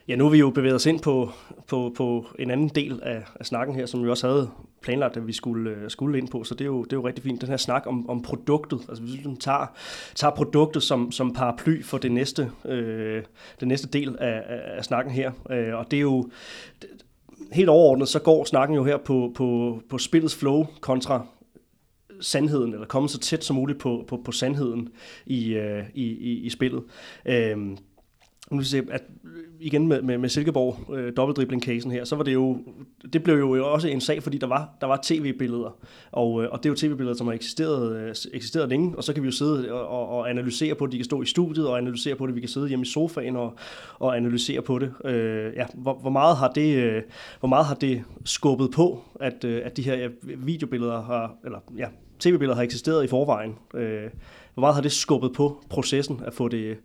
[0.08, 1.30] Ja, nu har vi jo bevæget os ind på,
[1.68, 4.50] på, på en anden del af, af snakken her, som vi også havde
[4.82, 7.06] planlagt, at vi skulle, øh, skulle ind på, så det er, jo, det er jo
[7.06, 7.40] rigtig fint.
[7.40, 9.66] Den her snak om, om produktet, altså hvis vi tager,
[10.14, 13.22] tager produktet som, som paraply for det næste, øh,
[13.60, 14.42] den næste del af,
[14.76, 16.30] af snakken her, øh, og det er jo
[17.52, 21.26] helt overordnet, så går snakken jo her på, på, på spillets flow kontra
[22.20, 24.88] sandheden, eller komme så tæt som muligt på, på, på sandheden
[25.26, 26.82] i, øh, i, i, i spillet.
[27.26, 27.56] Øh,
[28.56, 29.02] nu vil se, at
[29.62, 32.58] igen med, med, med Silkeborg øh, dobbeltdribling-casen her, så var det jo,
[33.12, 35.76] det blev jo også en sag, fordi der var, der var tv-billeder,
[36.12, 39.12] og, øh, og det er jo tv-billeder, som har eksisteret, øh, eksisteret længe, og så
[39.12, 41.78] kan vi jo sidde og, og analysere på det, de kan stå i studiet og
[41.78, 43.54] analysere på det, vi kan sidde hjemme i sofaen og,
[43.98, 44.92] og analysere på det.
[45.04, 47.02] Øh, ja, hvor, hvor, meget har det, øh,
[47.40, 51.58] hvor meget har det skubbet på, at, øh, at de her ja, videobilleder har, eller
[51.76, 51.86] ja,
[52.20, 53.54] tv-billeder har eksisteret i forvejen?
[53.74, 54.10] Øh,
[54.54, 56.76] hvor meget har det skubbet på processen at få det,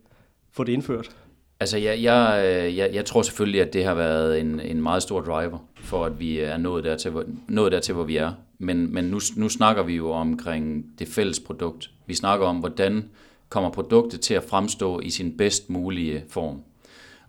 [0.52, 1.16] få det indført?
[1.60, 5.02] Altså, jeg, jeg, øh, jeg, jeg tror selvfølgelig, at det har været en, en meget
[5.02, 8.32] stor driver for, at vi er nået dertil, hvor, nået dertil, hvor vi er.
[8.58, 11.90] Men, men nu, nu snakker vi jo omkring det fælles produkt.
[12.06, 13.08] Vi snakker om, hvordan
[13.48, 16.62] kommer produktet til at fremstå i sin bedst mulige form.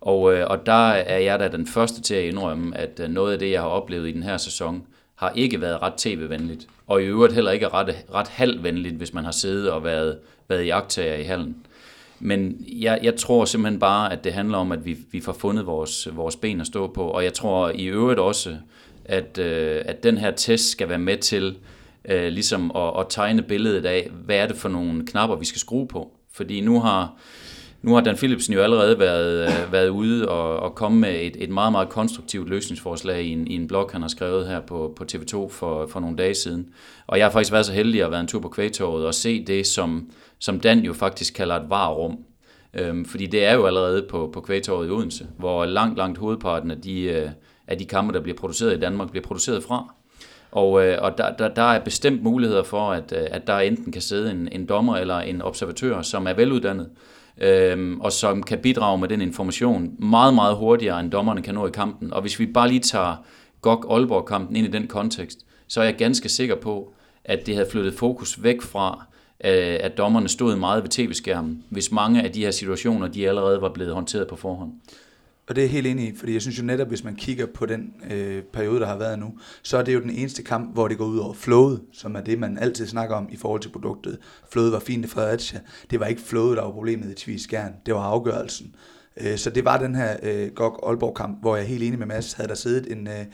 [0.01, 3.33] Og, øh, og der er jeg da den første til at indrømme, at øh, noget
[3.33, 4.83] af det, jeg har oplevet i den her sæson,
[5.15, 6.67] har ikke været ret tv-venligt.
[6.87, 10.17] Og i øvrigt heller ikke ret, ret halvvenligt, hvis man har siddet og været,
[10.47, 11.55] været i aktager i hallen.
[12.19, 15.65] Men jeg, jeg tror simpelthen bare, at det handler om, at vi, vi får fundet
[15.65, 17.03] vores, vores ben at stå på.
[17.03, 18.57] Og jeg tror i øvrigt også,
[19.05, 21.57] at, øh, at den her test skal være med til
[22.05, 25.59] øh, ligesom at, at tegne billedet af, hvad er det for nogle knapper, vi skal
[25.59, 26.11] skrue på.
[26.33, 27.13] Fordi nu har,
[27.81, 31.43] nu har Dan Philipsen jo allerede været, øh, været ude og, og komme med et,
[31.43, 34.93] et meget, meget konstruktivt løsningsforslag i en, i en blog, han har skrevet her på,
[34.95, 36.69] på TV2 for, for nogle dage siden.
[37.07, 39.45] Og jeg har faktisk været så heldig at være en tur på kvægtorvet og se
[39.45, 40.09] det, som,
[40.39, 42.17] som Dan jo faktisk kalder et varerum.
[42.73, 46.71] Øhm, fordi det er jo allerede på, på kvægtorvet i Odense, hvor langt, langt hovedparten
[46.71, 47.29] af de, øh,
[47.67, 49.93] af de kampe, der bliver produceret i Danmark, bliver produceret fra.
[50.51, 53.91] Og, øh, og der, der, der er bestemt muligheder for, at, øh, at der enten
[53.91, 56.89] kan sidde en, en dommer eller en observatør, som er veluddannet,
[57.41, 61.67] øhm, og som kan bidrage med den information meget, meget hurtigere, end dommerne kan nå
[61.67, 62.13] i kampen.
[62.13, 63.15] Og hvis vi bare lige tager
[63.61, 66.93] GOG-Aalborg-kampen ind i den kontekst, så er jeg ganske sikker på,
[67.25, 69.05] at det havde flyttet fokus væk fra,
[69.45, 73.61] Øh, at dommerne stod meget ved tv-skærmen, hvis mange af de her situationer, de allerede
[73.61, 74.71] var blevet håndteret på forhånd.
[75.49, 77.65] Og det er helt enig i, fordi jeg synes jo netop, hvis man kigger på
[77.65, 79.33] den øh, periode, der har været nu,
[79.63, 82.21] så er det jo den eneste kamp, hvor det går ud over flowet, som er
[82.21, 84.17] det, man altid snakker om i forhold til produktet.
[84.51, 85.59] Flowet var fint i Fredericia.
[85.91, 87.73] Det var ikke flowet, der var problemet i Tvis Skjern.
[87.85, 88.75] Det var afgørelsen.
[89.19, 92.33] Øh, så det var den her øh, GOG-Aalborg-kamp, hvor jeg er helt enig med Mads,
[92.33, 93.25] havde der siddet en, øh,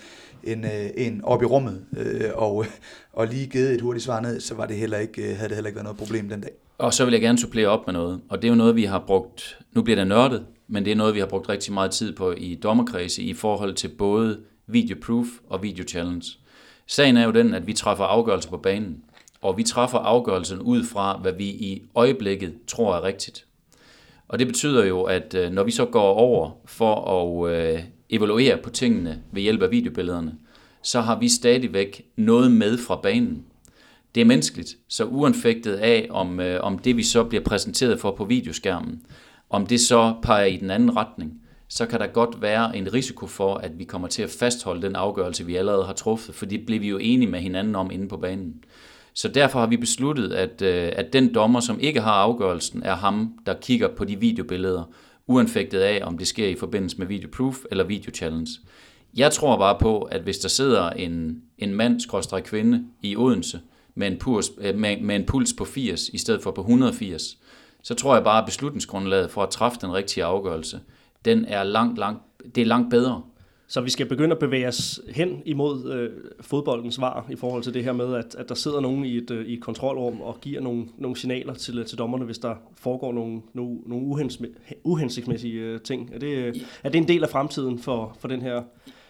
[0.43, 2.65] en, øh, en op i rummet øh, og,
[3.13, 5.55] og lige givet et hurtigt svar ned, så var det heller ikke, øh, havde det
[5.55, 6.51] heller ikke været noget problem den dag.
[6.77, 8.83] Og så vil jeg gerne supplere op med noget, og det er jo noget, vi
[8.83, 11.91] har brugt, nu bliver det nørdet, men det er noget, vi har brugt rigtig meget
[11.91, 16.31] tid på i dommerkredse i forhold til både video proof og video challenge.
[16.87, 19.03] Sagen er jo den, at vi træffer afgørelser på banen,
[19.41, 23.45] og vi træffer afgørelsen ud fra, hvad vi i øjeblikket tror er rigtigt.
[24.27, 28.57] Og det betyder jo, at øh, når vi så går over for at øh, evaluere
[28.57, 30.35] på tingene ved hjælp af videobillederne,
[30.81, 33.45] så har vi stadigvæk noget med fra banen.
[34.15, 38.11] Det er menneskeligt, så uanfægtet af, om, øh, om det vi så bliver præsenteret for
[38.11, 39.01] på videoskærmen,
[39.49, 43.27] om det så peger i den anden retning, så kan der godt være en risiko
[43.27, 46.65] for, at vi kommer til at fastholde den afgørelse, vi allerede har truffet, for det
[46.65, 48.63] bliver vi jo enige med hinanden om inde på banen.
[49.15, 52.95] Så derfor har vi besluttet, at, øh, at den dommer, som ikke har afgørelsen, er
[52.95, 54.83] ham, der kigger på de videobilleder,
[55.27, 58.51] uanfægtet af, om det sker i forbindelse med video proof eller video challenge.
[59.17, 63.59] Jeg tror bare på, at hvis der sidder en, en mand, kvinde i Odense,
[63.95, 67.37] med en, puls, øh, med, med en puls på 80 i stedet for på 180,
[67.83, 70.79] så tror jeg bare, at beslutningsgrundlaget for at træffe den rigtige afgørelse,
[71.25, 72.21] den er langt, langt,
[72.55, 73.21] det er langt bedre.
[73.67, 76.09] Så vi skal begynde at bevæge os hen imod øh,
[76.41, 79.31] fodboldens var i forhold til det her med, at, at der sidder nogen i et,
[79.31, 82.55] øh, i et kontrolrum og giver nogle, nogle signaler til, øh, til dommerne, hvis der
[82.75, 84.29] foregår nogle, nogle, nogle
[84.83, 86.09] uhensigtsmæssige øh, ting.
[86.13, 88.63] Er det, er det en del af fremtiden for, for den her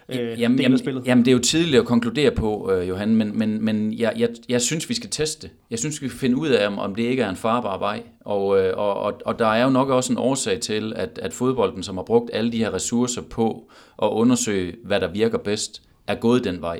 [0.09, 1.07] øh, jamen, del af spillet?
[1.07, 4.29] Jamen, det er jo tidligt at konkludere på, øh, Johan, men, men, men jeg, jeg,
[4.49, 5.49] jeg synes, vi skal teste.
[5.71, 8.03] Jeg synes, vi skal finde ud af, om, om det ikke er en farbar vej.
[8.19, 11.33] Og, øh, og, og, og der er jo nok også en årsag til, at, at
[11.33, 13.69] fodbolden, som har brugt alle de her ressourcer på
[14.01, 16.79] at undersøge, hvad der virker bedst, er gået den vej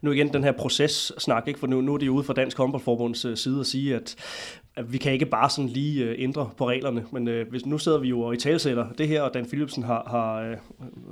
[0.00, 1.60] nu igen den her proces-snak, ikke?
[1.60, 4.16] for nu, nu er det ude fra Dansk Håndboldforbunds øh, side at sige, at,
[4.76, 7.78] at vi kan ikke bare sådan lige øh, ændre på reglerne, men øh, hvis, nu
[7.78, 10.56] sidder vi jo og i talsætter det her, og Dan Philipsen har, har, øh,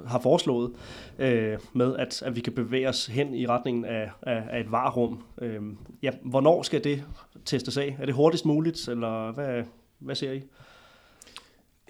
[0.06, 0.72] har foreslået
[1.18, 4.72] øh, med, at, at vi kan bevæge os hen i retningen af, af, af et
[4.72, 5.22] varerum.
[5.42, 5.62] Øh,
[6.02, 7.04] ja, hvornår skal det
[7.44, 7.96] testes af?
[8.00, 9.64] Er det hurtigst muligt, eller hvad,
[9.98, 10.42] hvad ser I?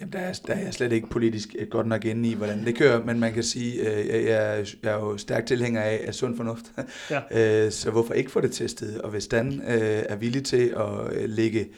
[0.00, 2.64] Jamen, der er, der er jeg slet ikke politisk øh, godt nok inde i, hvordan
[2.64, 6.00] det kører, men man kan sige, at øh, jeg, jeg er jo stærk tilhænger af,
[6.06, 6.64] af sund fornuft.
[7.10, 7.64] Ja.
[7.64, 9.00] Øh, så hvorfor ikke få det testet?
[9.00, 11.68] Og hvis Dan er villig til at lægge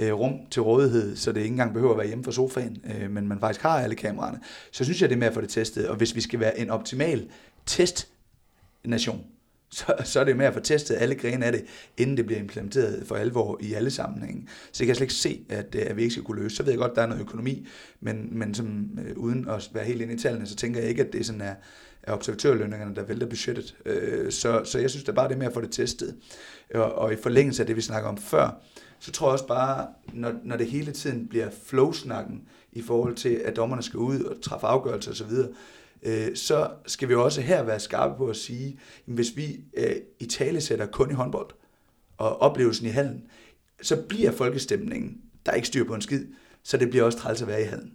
[0.00, 3.40] rum til rådighed, så det ikke engang behøver at være hjemme fra sofaen, men man
[3.40, 4.38] faktisk har alle kameraerne,
[4.70, 5.88] så synes jeg, det er med at få det testet.
[5.88, 7.28] Og hvis vi skal være en optimal
[7.66, 9.24] testnation,
[9.70, 11.64] så, så er det med at få testet alle grene af det,
[11.96, 14.48] inden det bliver implementeret for alvor i alle sammenhænge.
[14.72, 16.56] Så jeg kan slet ikke se, at, øh, at vi ikke skal kunne løse.
[16.56, 17.66] Så ved jeg godt, at der er noget økonomi,
[18.00, 21.04] men, men som, øh, uden at være helt inde i tallene, så tænker jeg ikke,
[21.04, 21.54] at det sådan er,
[22.02, 23.76] er observatørlønningerne, der vælter budgettet.
[23.86, 26.16] Øh, så, så jeg synes det er bare det med at få det testet.
[26.74, 28.62] Og, og i forlængelse af det, vi snakker om før,
[28.98, 32.42] så tror jeg også bare, når, når det hele tiden bliver flow-snakken
[32.72, 35.32] i forhold til, at dommerne skal ud og træffe afgørelser osv.,
[36.06, 39.96] øh, så skal vi også her være skarpe på at sige, at hvis vi øh,
[40.20, 41.50] i tale sætter kun i håndbold
[42.16, 43.22] og oplevelsen i hallen,
[43.82, 46.24] så bliver folkestemningen, der er ikke styr på en skid,
[46.62, 47.92] så det bliver også træls at være i hallen.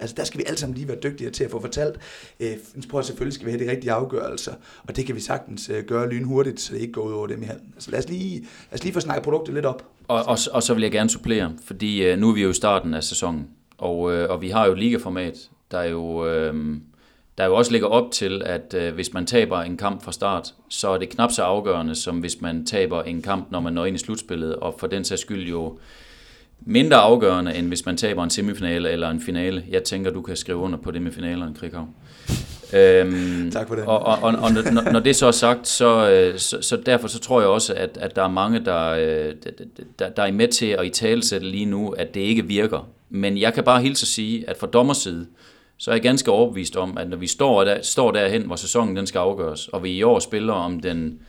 [0.00, 1.98] Altså der skal vi alle sammen lige være dygtigere til at få fortalt.
[2.40, 2.56] Øh,
[2.90, 4.54] prøv selvfølgelig skal vi have de rigtige afgørelser,
[4.86, 7.42] og det kan vi sagtens øh, gøre lynhurtigt, så det ikke går ud over dem
[7.42, 7.72] i hallen.
[7.74, 9.86] Altså lad os lige, lad os lige få snakket produktet lidt op.
[10.08, 12.54] Og, og, og så vil jeg gerne supplere, fordi øh, nu er vi jo i
[12.54, 13.48] starten af sæsonen,
[13.78, 16.26] og, øh, og vi har jo et ligaformat, der er jo...
[16.28, 16.76] Øh,
[17.40, 20.54] der jo også ligger op til, at øh, hvis man taber en kamp fra start,
[20.68, 23.86] så er det knap så afgørende, som hvis man taber en kamp, når man når
[23.86, 25.78] ind i slutspillet, og for den sags skyld jo
[26.60, 29.64] mindre afgørende, end hvis man taber en semifinale eller en finale.
[29.70, 31.88] Jeg tænker, du kan skrive under på det med finalerne, Krikhav.
[32.72, 33.84] Øhm, tak for det.
[33.84, 37.08] Og, og, og, og når, når det så er sagt, så, øh, så, så derfor
[37.08, 39.34] så tror jeg også, at, at der er mange, der, øh,
[39.98, 42.88] der, der er med til at i talesætte lige nu, at det ikke virker.
[43.10, 45.26] Men jeg kan bare hilse at sige, at fra dommerside,
[45.80, 48.96] så er jeg ganske overbevist om, at når vi står, der, står derhen, hvor sæsonen
[48.96, 51.22] den skal afgøres, og vi i år spiller om den,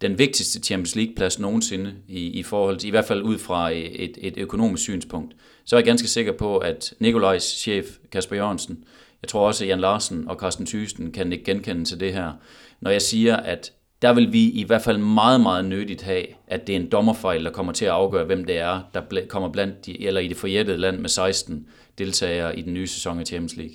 [0.00, 4.18] den vigtigste Champions League-plads nogensinde, i, i forhold til, i hvert fald ud fra et,
[4.20, 5.34] et økonomisk synspunkt,
[5.64, 8.84] så er jeg ganske sikker på, at Nikolajs chef, Kasper Jørgensen,
[9.22, 12.32] jeg tror også, at Jan Larsen og Carsten Thysten kan ikke genkende til det her,
[12.80, 13.72] når jeg siger, at
[14.02, 17.44] der vil vi i hvert fald meget, meget nødigt have, at det er en dommerfejl,
[17.44, 20.36] der kommer til at afgøre, hvem det er, der kommer blandt de, eller i det
[20.36, 21.66] forjættede land med 16
[21.98, 23.74] deltagere i den nye sæson af Champions League.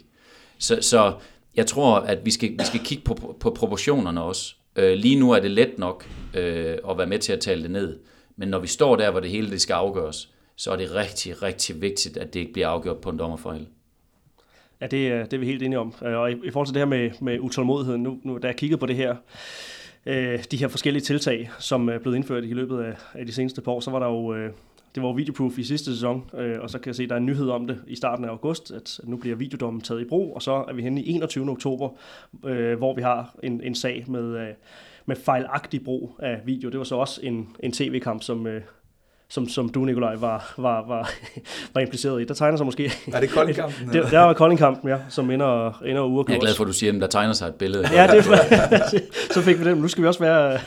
[0.58, 1.14] Så, så
[1.56, 4.56] jeg tror, at vi skal, vi skal kigge på, på proportionerne også.
[4.76, 7.72] Øh, lige nu er det let nok øh, at være med til at tale det
[7.72, 8.00] ned.
[8.36, 11.44] Men når vi står der, hvor det hele det skal afgøres, så er det rigtig,
[11.44, 13.66] rigtig vigtigt, at det ikke bliver afgjort på en dommerforhold.
[14.82, 15.94] Ja, det, øh, det er vi helt enige om.
[16.06, 18.56] Øh, og i, i forhold til det her med, med utålmodigheden, nu, nu, da jeg
[18.56, 19.16] kiggede på det her,
[20.06, 23.34] øh, de her forskellige tiltag, som øh, er blevet indført i løbet af, af de
[23.34, 24.52] seneste par år, så var der jo øh,
[24.96, 27.20] det var videoproof i sidste sæson, øh, og så kan jeg se, at der er
[27.20, 30.36] en nyhed om det i starten af august, at nu bliver videodommen taget i brug,
[30.36, 31.50] og så er vi henne i 21.
[31.50, 31.90] oktober,
[32.46, 34.54] øh, hvor vi har en, en sag med, øh,
[35.06, 36.70] med fejlagtig brug af video.
[36.70, 38.62] Det var så også en, en tv-kamp, som, øh,
[39.30, 41.12] som, som du, Nikolaj, var, var, var,
[41.74, 42.26] var impliceret i.
[42.26, 42.92] Der tegner sig måske...
[43.14, 43.88] Er det Kolding-kampen?
[43.94, 46.30] det, der var Kolding-kampen, ja, som ender, ender uafgjort.
[46.30, 47.88] Jeg er glad for, at du siger, at der tegner sig et billede.
[47.94, 48.24] Ja, det,
[49.34, 49.78] så fik vi den.
[49.78, 50.52] Nu skal vi også være...
[50.52, 50.60] Det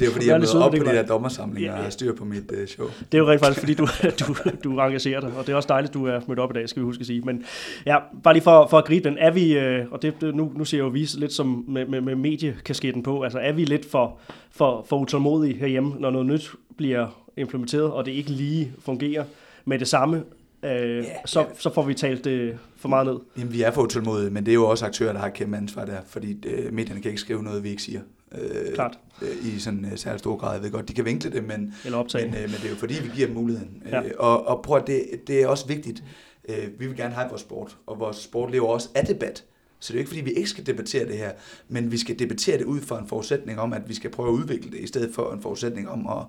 [0.00, 2.52] er jo fordi, jeg møder op på de der dommersamlinger og har styr på mit
[2.62, 2.86] uh, show.
[3.12, 3.88] Det er jo rent faktisk, fordi du,
[4.20, 4.34] du,
[4.64, 6.68] du engagerer dig, og det er også dejligt, at du er mødt op i dag,
[6.68, 7.20] skal vi huske at sige.
[7.20, 7.44] Men
[7.86, 10.52] ja, bare lige for, for at gribe den, er vi, øh, og det, det, nu,
[10.56, 13.64] nu ser jeg jo vise lidt som med, med, med mediekasketten på, altså er vi
[13.64, 14.18] lidt for,
[14.50, 17.06] for, for utålmodige herhjemme, når noget nyt bliver
[17.40, 19.24] implementeret, og det ikke lige fungerer
[19.64, 20.24] med det samme,
[20.62, 21.50] øh, yeah, så, yeah.
[21.58, 23.16] så får vi talt det for meget ned.
[23.38, 25.84] Jamen, vi er for utålmodige, men det er jo også aktører, der har kæmpe ansvar
[25.84, 28.00] der, fordi øh, medierne kan ikke skrive noget, vi ikke siger.
[28.32, 28.98] Øh, Klart.
[29.22, 30.54] Øh, I sådan øh, særlig stor grad.
[30.54, 32.26] Jeg ved godt, de kan vinkle det, men, Eller optage.
[32.26, 33.82] men, øh, men det er jo fordi, vi giver dem muligheden.
[33.90, 34.02] Ja.
[34.02, 36.04] Øh, og, og prøv at det, det er også vigtigt.
[36.48, 39.44] Øh, vi vil gerne have vores sport, og vores sport lever også af debat.
[39.80, 41.32] Så det er ikke, fordi vi ikke skal debattere det her,
[41.68, 44.32] men vi skal debattere det ud fra en forudsætning om, at vi skal prøve at
[44.32, 46.24] udvikle det, i stedet for en forudsætning om at,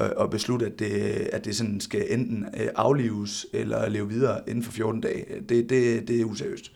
[0.00, 0.90] at, at beslutte, at det,
[1.32, 5.24] at det sådan skal enten øh, aflives eller leve videre inden for 14 dage.
[5.48, 6.72] Det, det, det er useriøst.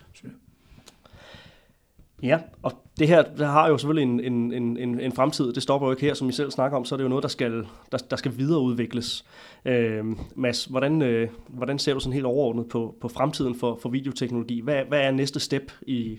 [2.22, 5.52] Ja, og det her det har jo selvfølgelig en, en, en, en fremtid.
[5.52, 6.84] Det stopper jo ikke her, som I selv snakker om.
[6.84, 9.24] Så er det jo noget, der skal, der, der skal videreudvikles.
[9.64, 10.04] Øh,
[10.36, 14.60] Mads, hvordan, øh, hvordan ser du sådan helt overordnet på, på fremtiden for, for videoteknologi?
[14.60, 16.18] Hvad, hvad er næste step i,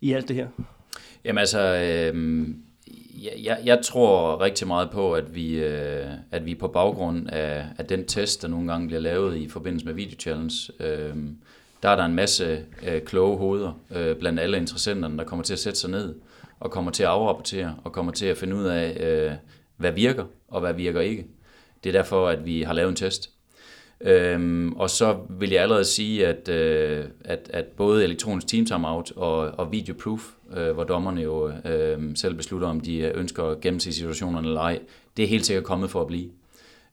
[0.00, 0.48] i alt det her?
[1.24, 2.48] Jamen altså, øh,
[3.44, 7.84] jeg, jeg tror rigtig meget på, at vi, øh, at vi på baggrund af, af
[7.84, 11.16] den test, der nogle gange bliver lavet i forbindelse med Video Challenge, øh,
[11.84, 15.52] der er der en masse øh, kloge hoveder øh, blandt alle interessenterne, der kommer til
[15.52, 16.14] at sætte sig ned
[16.60, 19.32] og kommer til at afrapportere og kommer til at finde ud af, øh,
[19.76, 21.26] hvad virker og hvad virker ikke.
[21.84, 23.30] Det er derfor, at vi har lavet en test.
[24.00, 29.12] Øhm, og så vil jeg allerede sige, at, øh, at, at både elektronisk team timeout
[29.16, 33.44] og, og video proof, øh, hvor dommerne jo øh, selv beslutter, om de øh, ønsker
[33.44, 34.78] at gennemse situationerne eller ej,
[35.16, 36.30] det er helt sikkert kommet for at blive.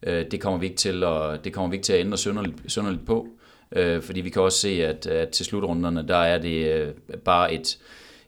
[0.04, 2.56] Øh, det, kommer vi ikke til at, det kommer vi ikke til at ændre sønderligt,
[2.68, 3.28] sønderligt på.
[3.76, 6.94] Øh, fordi vi kan også se, at, at til slutrunderne, der er det øh,
[7.26, 7.78] bare et,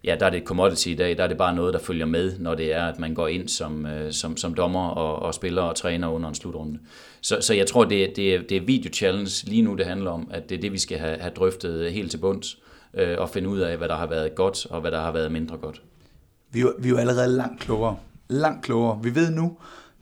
[0.03, 2.05] ja, der er det et commodity i dag, der er det bare noget, der følger
[2.05, 5.33] med, når det er, at man går ind som, øh, som, som dommer og, og
[5.33, 6.79] spiller og træner under en slutrunde.
[7.21, 10.11] Så, så jeg tror, det det, er, det er video challenge lige nu, det handler
[10.11, 12.57] om, at det er det, vi skal have, have drøftet helt til bunds,
[12.93, 15.31] øh, og finde ud af, hvad der har været godt, og hvad der har været
[15.31, 15.81] mindre godt.
[16.51, 17.97] Vi er, vi er jo allerede langt klogere.
[18.29, 18.99] Langt klogere.
[19.03, 19.57] Vi ved nu,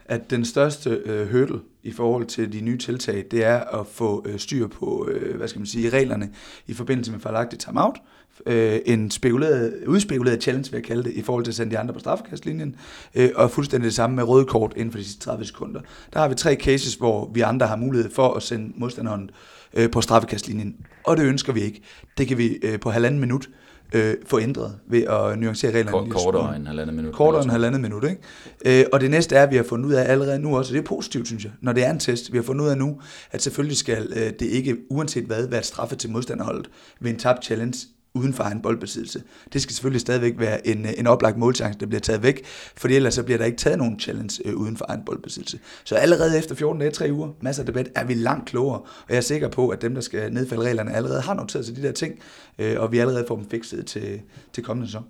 [0.05, 4.25] at den største øh, hurdle i forhold til de nye tiltag, det er at få
[4.27, 6.29] øh, styr på, øh, hvad skal man sige, reglerne
[6.67, 7.97] i forbindelse med fejlagtig timeout,
[8.45, 11.79] øh, en spekuleret, udspekuleret challenge, vil jeg kalde det, i forhold til at sende de
[11.79, 12.75] andre på straffekastlinjen,
[13.15, 15.81] øh, og fuldstændig det samme med røde kort inden for de sidste 30 sekunder.
[16.13, 19.29] Der har vi tre cases, hvor vi andre har mulighed for at sende modstanderen
[19.73, 21.81] øh, på straffekastlinjen, og det ønsker vi ikke.
[22.17, 23.49] Det kan vi øh, på halvanden minut
[23.91, 25.91] øh, få ændret ved at nuancere reglerne.
[25.91, 27.13] Kort, kortere end halvandet minut.
[27.13, 28.81] Kortere end halvandet minut, ikke?
[28.81, 30.73] Øh, og det næste er, at vi har fundet ud af allerede nu også, og
[30.73, 32.77] det er positivt, synes jeg, når det er en test, vi har fundet ud af
[32.77, 36.69] nu, at selvfølgelig skal øh, det ikke, uanset hvad, være et straffe til modstanderholdet
[36.99, 39.23] ved en tabt challenge uden for egen boldbesiddelse.
[39.53, 42.45] Det skal selvfølgelig stadigvæk være en, øh, en oplagt målchance, der bliver taget væk,
[42.75, 45.59] for ellers så bliver der ikke taget nogen challenge øh, uden for egen boldbesiddelse.
[45.83, 49.09] Så allerede efter 14 dage, 3 uger, masser af debat, er vi langt klogere, og
[49.09, 51.81] jeg er sikker på, at dem, der skal nedfælde reglerne, allerede har noteret sig de
[51.81, 52.19] der ting,
[52.59, 54.21] øh, og vi allerede får dem fikset til,
[54.53, 55.05] til kommende sæson.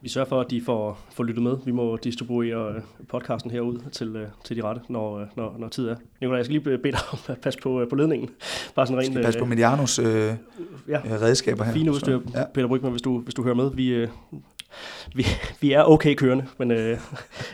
[0.00, 1.56] Vi sørger for, at de får, får lyttet med.
[1.64, 5.68] Vi må distribuere øh, podcasten herud til, øh, til de rette, når, øh, når, når
[5.68, 5.96] tid er.
[6.20, 8.30] Nicolaj, jeg skal lige bede dig om at passe på, på ledningen.
[8.74, 10.32] Bare sådan rent, skal passe på Medianos øh,
[10.88, 11.72] ja, redskaber her.
[11.72, 12.44] Fine udstyr, ja.
[12.54, 13.70] Peter Brygman, hvis du, hvis du hører med.
[13.74, 14.06] Vi,
[15.14, 15.26] vi,
[15.60, 16.98] vi er okay kørende, men øh,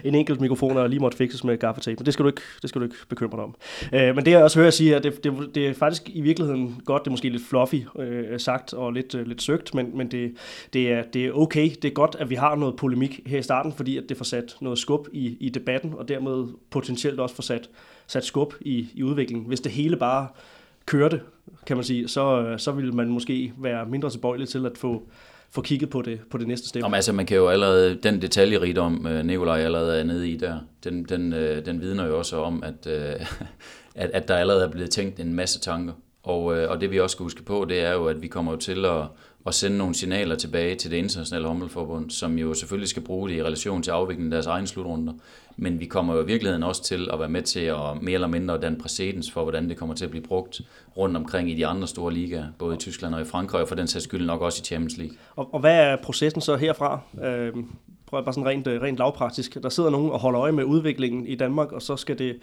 [0.05, 2.71] en enkelt mikrofon er lige måtte fikses med gaffatape, men det skal du ikke, det
[2.71, 3.55] skal du ikke bekymre dig om.
[3.93, 6.83] Øh, men det jeg også hører sige, at det, det, det er faktisk i virkeligheden
[6.85, 10.11] godt, det er måske lidt fluffy øh, sagt og lidt, øh, lidt søgt, men, men
[10.11, 10.37] det,
[10.73, 13.43] det, er, det er okay, det er godt, at vi har noget polemik her i
[13.43, 17.35] starten, fordi at det får sat noget skub i, i debatten, og dermed potentielt også
[17.35, 17.71] får sat,
[18.07, 19.47] sat skub i, i udviklingen.
[19.47, 20.29] Hvis det hele bare
[20.87, 21.21] kørte,
[21.67, 25.03] kan man sige, så, øh, så vil man måske være mindre tilbøjelig til at få
[25.51, 26.83] få kigget på det, på det næste step.
[26.83, 30.59] Jamen, altså, man kan jo allerede, den detaljerigdom, øh, Nikolaj allerede er nede i der,
[30.85, 33.27] den, den, øh, den vidner jo også om, at, øh,
[34.03, 35.93] at, at der allerede er blevet tænkt en masse tanker.
[36.23, 38.59] Og, og det vi også skal huske på, det er jo, at vi kommer jo
[38.59, 39.03] til at,
[39.47, 43.37] at sende nogle signaler tilbage til det internationale håndboldforbund, som jo selvfølgelig skal bruge det
[43.37, 45.13] i relation til afviklingen af deres egne slutrunder.
[45.57, 48.27] Men vi kommer jo i virkeligheden også til at være med til at mere eller
[48.29, 50.61] mindre danne præcedens for, hvordan det kommer til at blive brugt
[50.97, 53.75] rundt omkring i de andre store ligaer, både i Tyskland og i Frankrig, og for
[53.75, 55.17] den sags skyld nok også i Champions League.
[55.37, 57.01] Og, og hvad er processen så herfra?
[57.25, 57.53] Øh,
[58.23, 59.63] bare sådan rent, øh, rent lavpraktisk.
[59.63, 62.37] Der sidder nogen og holder øje med udviklingen i Danmark, og så skal det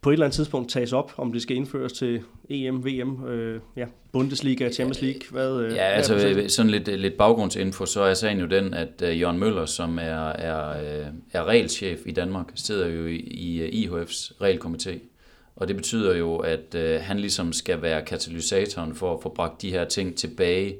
[0.00, 3.60] på et eller andet tidspunkt tages op, om det skal indføres til EM, VM, øh,
[3.76, 5.20] ja, Bundesliga, Champions League.
[5.30, 9.02] Hvad, øh, ja, altså hvad sådan lidt, lidt baggrundsinfo, så er sagen jo den, at
[9.02, 10.74] uh, Jørgen Møller, som er, er,
[11.32, 14.98] er regelchef i Danmark, sidder jo i, i IHF's regelkomité.
[15.60, 19.62] Og det betyder jo, at øh, han ligesom skal være katalysatoren for at få bragt
[19.62, 20.76] de her ting tilbage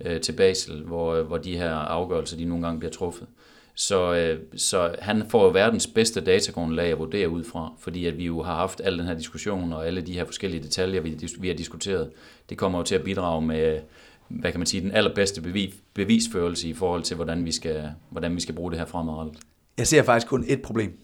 [0.00, 3.26] øh, til Basel, hvor, hvor de her afgørelser de nogle gange bliver truffet.
[3.74, 8.18] Så, øh, så han får jo verdens bedste datagrundlag at vurdere ud fra, fordi at
[8.18, 11.28] vi jo har haft al den her diskussion og alle de her forskellige detaljer, vi,
[11.38, 12.10] vi har diskuteret.
[12.48, 13.80] Det kommer jo til at bidrage med,
[14.28, 18.36] hvad kan man sige, den allerbedste bevis, bevisførelse i forhold til, hvordan vi, skal, hvordan
[18.36, 19.38] vi skal bruge det her fremadrettet.
[19.78, 20.98] Jeg ser faktisk kun et problem.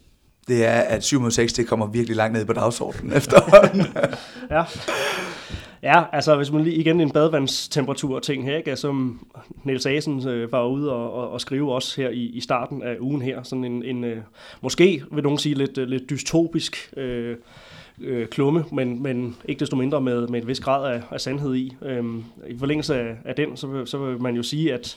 [0.49, 3.87] Det er, at 7 mod 6 det kommer virkelig langt ned på dagsordenen efterhånden.
[4.51, 4.65] ja.
[5.83, 8.71] Ja, altså hvis man lige igen en badevandstemperatur ting her, ikke?
[8.71, 9.27] Altså, som
[9.65, 12.97] Niels Asen øh, var ude og, og, og skrive også her i, i starten af
[13.01, 14.19] ugen her, sådan en, en øh,
[14.61, 17.37] måske vil nogen sige lidt, øh, lidt dystopisk øh,
[18.01, 21.55] øh, klumme, men, men ikke desto mindre med, med et vis grad af, af sandhed
[21.55, 21.77] i.
[21.83, 24.97] Øhm, I forlængelse af, af den, så vil, så vil man jo sige, at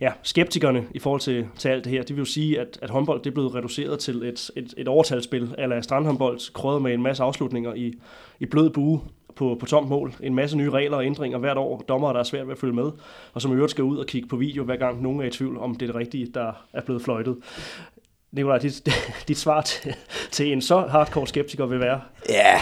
[0.00, 2.90] ja, skeptikerne i forhold til, til alt det her, det vil jo sige, at, at
[2.90, 7.02] håndbold det er blevet reduceret til et, et, et overtalsspil, eller strandhåndbold, krøjet med en
[7.02, 7.94] masse afslutninger i,
[8.40, 9.00] i blød bue
[9.36, 10.14] på, på tomt mål.
[10.20, 11.84] En masse nye regler og ændringer hvert år.
[11.88, 12.90] Dommer, der er svært ved at følge med,
[13.32, 15.30] og som i øvrigt skal ud og kigge på video, hver gang nogen er i
[15.30, 17.36] tvivl om, det er det rigtige, der er blevet fløjtet.
[18.34, 18.88] Nikolaj, dit,
[19.28, 19.94] dit svar til,
[20.30, 22.00] til en så hardcore skeptiker vil være?
[22.28, 22.60] Ja,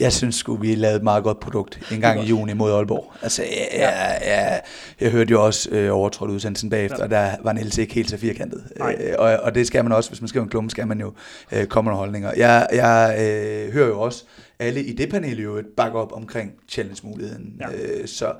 [0.00, 3.12] jeg synes sgu, vi lavede et meget godt produkt en gang i juni mod Aalborg.
[3.22, 3.90] Altså, jeg, ja.
[3.90, 4.60] jeg, jeg,
[5.00, 7.04] jeg hørte jo også øh, overtrådt udsendelsen bagefter, ja.
[7.04, 8.64] og der var Niels ikke helt så firkantet.
[8.76, 11.12] Øh, og, og det skal man også, hvis man skriver en klumme, skal man jo
[11.52, 12.32] øh, komme med holdninger.
[12.36, 14.24] Jeg, jeg øh, hører jo også
[14.60, 17.60] alle i det panel jo bakke op omkring challenge-muligheden.
[17.60, 18.00] Ja.
[18.00, 18.32] Øh, så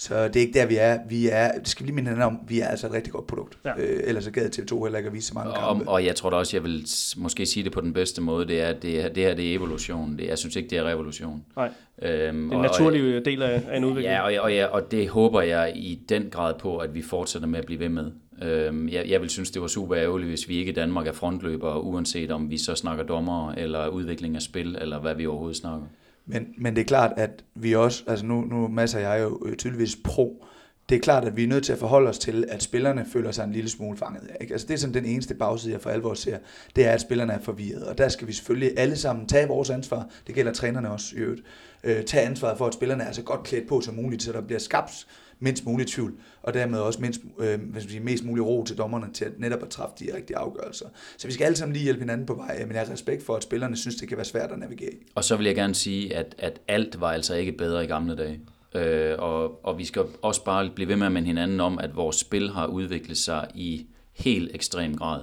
[0.00, 0.98] så det er ikke der, vi er.
[1.08, 3.26] Vi er, det skal vi lige minde hinanden om, vi er altså et rigtig godt
[3.26, 3.58] produkt.
[3.64, 3.70] Ja.
[3.78, 5.88] Øh, ellers så gad TV2 heller ikke at vise så mange kampe.
[5.88, 8.46] Og, og jeg tror da også, jeg vil måske sige det på den bedste måde,
[8.46, 10.18] det er, at det, her, det her det er evolution.
[10.18, 11.44] Det, jeg synes ikke, det er revolution.
[11.56, 11.70] Nej.
[12.02, 14.12] Øhm, det er en naturlig og, del af, af en udvikling.
[14.12, 17.48] Ja, og, og, ja, og det håber jeg i den grad på, at vi fortsætter
[17.48, 18.10] med at blive ved med.
[18.42, 21.12] Øhm, jeg, jeg vil synes, det var super ærgerligt, hvis vi ikke i Danmark er
[21.12, 25.56] frontløbere, uanset om vi så snakker dommer, eller udvikling af spil, eller hvad vi overhovedet
[25.56, 25.86] snakker.
[26.26, 29.56] Men, men det er klart, at vi også, altså nu, nu masser jeg jo øh,
[29.56, 30.44] tydeligvis pro,
[30.88, 33.30] det er klart, at vi er nødt til at forholde os til, at spillerne føler
[33.30, 34.30] sig en lille smule fanget.
[34.40, 34.52] Ikke?
[34.52, 36.38] Altså det er sådan den eneste bagside, jeg for alvor ser,
[36.76, 37.84] det er, at spillerne er forvirret.
[37.84, 40.08] Og der skal vi selvfølgelig alle sammen tage vores ansvar.
[40.26, 41.42] Det gælder trænerne også i øvrigt.
[41.84, 44.40] Øh, tage ansvaret for, at spillerne er så godt klædt på som muligt, så der
[44.40, 45.06] bliver skabt
[45.40, 48.78] mindst muligt tvivl, og dermed også mindst, øh, hvad skal sige, mest mulig ro til
[48.78, 50.86] dommerne til at netop at træffe de rigtige afgørelser.
[51.16, 53.36] Så vi skal alle sammen lige hjælpe hinanden på vej, men jeg har respekt for,
[53.36, 54.96] at spillerne synes, det kan være svært at navigere i.
[55.14, 58.16] Og så vil jeg gerne sige, at, at alt var altså ikke bedre i gamle
[58.16, 58.40] dage.
[58.74, 61.96] Øh, og, og vi skal også bare blive ved med at minde hinanden om, at
[61.96, 65.20] vores spil har udviklet sig i helt ekstrem grad.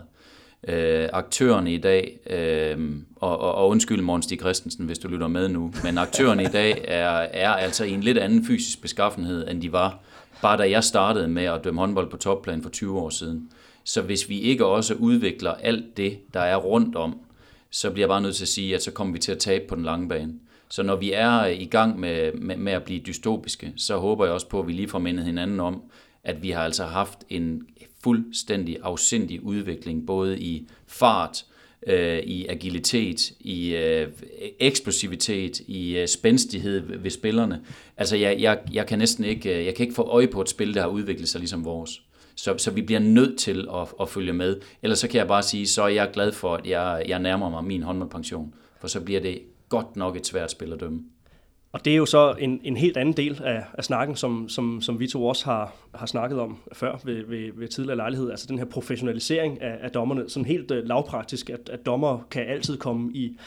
[0.68, 5.28] Øh, aktørerne i dag, øh, og, og, og undskyld Morten Stig Christensen, hvis du lytter
[5.28, 9.48] med nu, men aktørerne i dag er, er altså i en lidt anden fysisk beskaffenhed,
[9.48, 10.00] end de var,
[10.42, 13.50] bare da jeg startede med at dømme håndbold på topplan for 20 år siden.
[13.84, 17.20] Så hvis vi ikke også udvikler alt det, der er rundt om,
[17.70, 19.66] så bliver jeg bare nødt til at sige, at så kommer vi til at tabe
[19.68, 20.34] på den lange bane.
[20.70, 24.34] Så når vi er i gang med, med, med at blive dystopiske, så håber jeg
[24.34, 25.82] også på, at vi lige får mindet hinanden om,
[26.24, 27.62] at vi har altså haft en
[28.06, 31.46] fuldstændig afsindig udvikling, både i fart,
[31.88, 34.08] øh, i agilitet, i øh,
[34.60, 37.62] eksplosivitet, i øh, spændstighed ved spillerne.
[37.98, 40.50] Altså jeg, jeg, jeg kan næsten ikke, øh, jeg kan ikke få øje på et
[40.50, 42.02] spil, der har udviklet sig ligesom vores.
[42.36, 44.56] Så, så vi bliver nødt til at, at følge med.
[44.84, 47.50] Ellers så kan jeg bare sige, så er jeg glad for, at jeg, jeg nærmer
[47.50, 48.54] mig min håndboldpension.
[48.80, 51.04] For så bliver det godt nok et svært spil at dømme.
[51.76, 54.82] Og det er jo så en, en helt anden del af, af snakken, som, som,
[54.82, 58.32] som vi to også har, har snakket om før ved, ved, ved tidligere lejlighed.
[58.32, 60.30] Altså den her professionalisering af, af dommerne.
[60.30, 63.38] Sådan helt uh, lavpraktisk, at, at dommer kan altid komme i,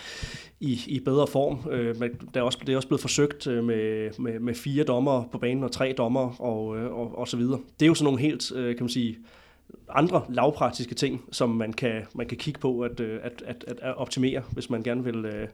[0.60, 1.58] i, i bedre form.
[1.66, 4.84] Uh, men der er også, det er også blevet forsøgt uh, med, med, med fire
[4.84, 7.60] dommer på banen og tre dommer og, uh, og, og så videre.
[7.80, 9.18] Det er jo sådan nogle helt, uh, kan man sige,
[9.88, 14.42] andre lavpraktiske ting, som man kan, man kan kigge på at, at, at, at optimere,
[14.52, 15.48] hvis man gerne vil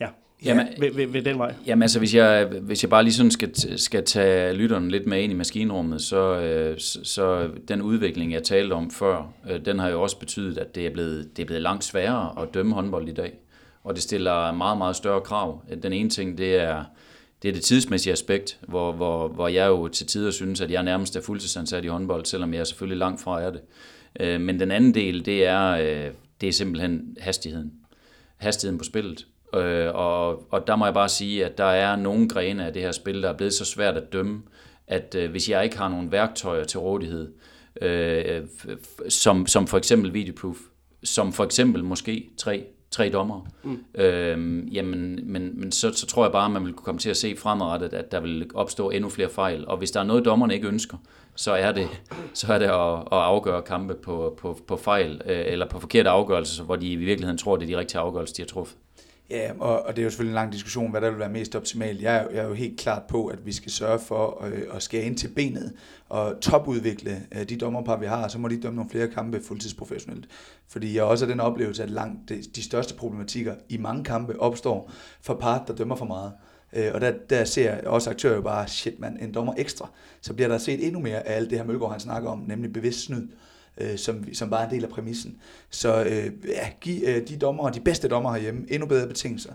[0.00, 0.08] ja,
[0.44, 1.54] Jamen, ved, ved, ved den vej?
[1.66, 5.22] Jamen altså, hvis jeg, hvis jeg bare lige sådan skal, skal tage lytteren lidt med
[5.22, 9.78] ind i maskinrummet, så, øh, så, så den udvikling, jeg talte om før, øh, den
[9.78, 12.74] har jo også betydet, at det er, blevet, det er blevet langt sværere at dømme
[12.74, 13.32] håndbold i dag.
[13.84, 15.62] Og det stiller meget, meget større krav.
[15.82, 16.84] Den ene ting, det er,
[17.42, 20.82] det er det tidsmæssige aspekt, hvor, hvor, hvor jeg jo til tider synes, at jeg
[20.82, 23.60] nærmest er fuldtidsansat i håndbold, selvom jeg selvfølgelig langt fra er det.
[24.20, 25.76] Øh, men den anden del, det er,
[26.40, 27.72] det er simpelthen hastigheden.
[28.36, 29.26] Hastigheden på spillet.
[29.54, 32.82] Øh, og, og der må jeg bare sige, at der er nogle grene af det
[32.82, 34.42] her spil, der er blevet så svært at dømme,
[34.86, 37.32] at øh, hvis jeg ikke har nogle værktøjer til rådighed,
[37.82, 38.42] øh,
[39.08, 40.56] som, som for eksempel videoproof,
[41.04, 43.84] som for eksempel måske tre, tre dommer, mm.
[43.94, 47.16] øh, jamen, men, men så, så tror jeg bare, at man vil komme til at
[47.16, 49.68] se fremadrettet, at der vil opstå endnu flere fejl.
[49.68, 50.96] Og hvis der er noget, dommerne ikke ønsker,
[51.36, 51.88] så er det,
[52.34, 56.10] så er det at, at afgøre kampe på, på, på fejl, øh, eller på forkerte
[56.10, 58.76] afgørelser, hvor de i virkeligheden tror, det er de rigtige afgørelser, de har truffet.
[59.30, 61.56] Ja, og, og det er jo selvfølgelig en lang diskussion, hvad der vil være mest
[61.56, 62.02] optimalt.
[62.02, 64.82] Jeg er, jeg er jo helt klart på, at vi skal sørge for at, at
[64.82, 65.72] skære ind til benet
[66.08, 70.28] og topudvikle øh, de dommerpar, vi har, så må de dømme nogle flere kampe fuldtidsprofessionelt.
[70.68, 74.40] Fordi jeg også har den oplevelse, at langt de, de største problematikker i mange kampe
[74.40, 76.32] opstår for par, der dømmer for meget.
[76.72, 79.90] Øh, og der, der ser også aktører jo bare, shit mand, en dommer ekstra.
[80.20, 82.72] Så bliver der set endnu mere af alt det her Mølgaard, han snakker om, nemlig
[82.72, 83.28] bevidst snyd øh,
[83.80, 85.36] Øh, som, som bare er en del af præmissen.
[85.70, 89.52] Så øh, ja, giv øh, de dommer, de bedste dommer herhjemme, endnu bedre betingelser,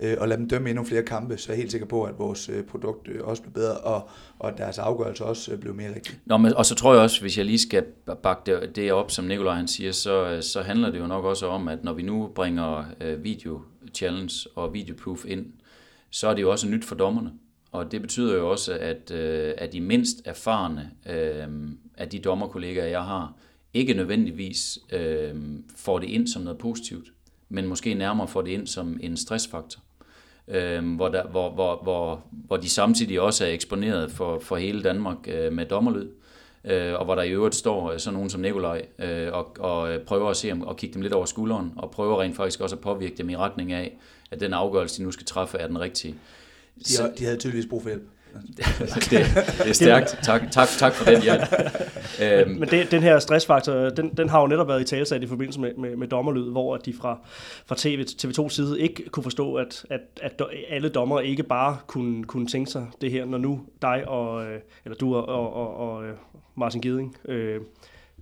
[0.00, 2.18] øh, og lad dem dømme endnu flere kampe, så er jeg helt sikker på, at
[2.18, 4.08] vores øh, produkt øh, også bliver bedre, og,
[4.38, 6.18] og deres afgørelse også øh, bliver mere rigtig.
[6.24, 7.84] Nå, men, og så tror jeg også, hvis jeg lige skal
[8.22, 11.24] bakke det, det op, som Nikolaj han siger, så, øh, så handler det jo nok
[11.24, 13.60] også om, at når vi nu bringer øh, video
[13.94, 15.46] challenge og videoproof ind,
[16.10, 17.30] så er det jo også nyt for dommerne.
[17.72, 21.48] Og det betyder jo også, at, øh, at de mindst erfarne øh,
[21.96, 23.34] af de dommerkollegaer, jeg har,
[23.74, 25.34] ikke nødvendigvis øh,
[25.76, 27.12] får det ind som noget positivt,
[27.48, 29.80] men måske nærmere får det ind som en stressfaktor.
[30.48, 34.82] Øh, hvor, der, hvor, hvor, hvor, hvor de samtidig også er eksponeret for, for hele
[34.82, 36.08] Danmark øh, med dommerlyd,
[36.64, 40.30] øh, og hvor der i øvrigt står sådan nogen som Nikolaj øh, og, og prøver
[40.30, 43.14] at se og kigge dem lidt over skulderen, og prøver rent faktisk også at påvirke
[43.16, 43.96] dem i retning af,
[44.30, 46.14] at den afgørelse, de nu skal træffe, er den rigtige.
[46.88, 48.02] De, har, de havde tydeligvis brug for hjælp.
[48.56, 48.64] Det,
[49.58, 50.18] det er stærkt.
[50.22, 51.40] Tak, tak, tak for den hjælp.
[52.22, 52.50] Øhm.
[52.50, 55.60] Men det, den her stressfaktor, den, den har jo netop været i talsat i forbindelse
[55.60, 57.18] med, med, med dommerlyd, hvor de fra,
[57.66, 62.24] fra TV, TV2 side ikke kunne forstå, at, at, at alle dommer ikke bare kunne,
[62.24, 65.76] kunne tænke sig det her, når nu dig og, øh, eller du og, og, og,
[65.76, 66.14] og øh,
[66.54, 67.60] Martin Giding, øh,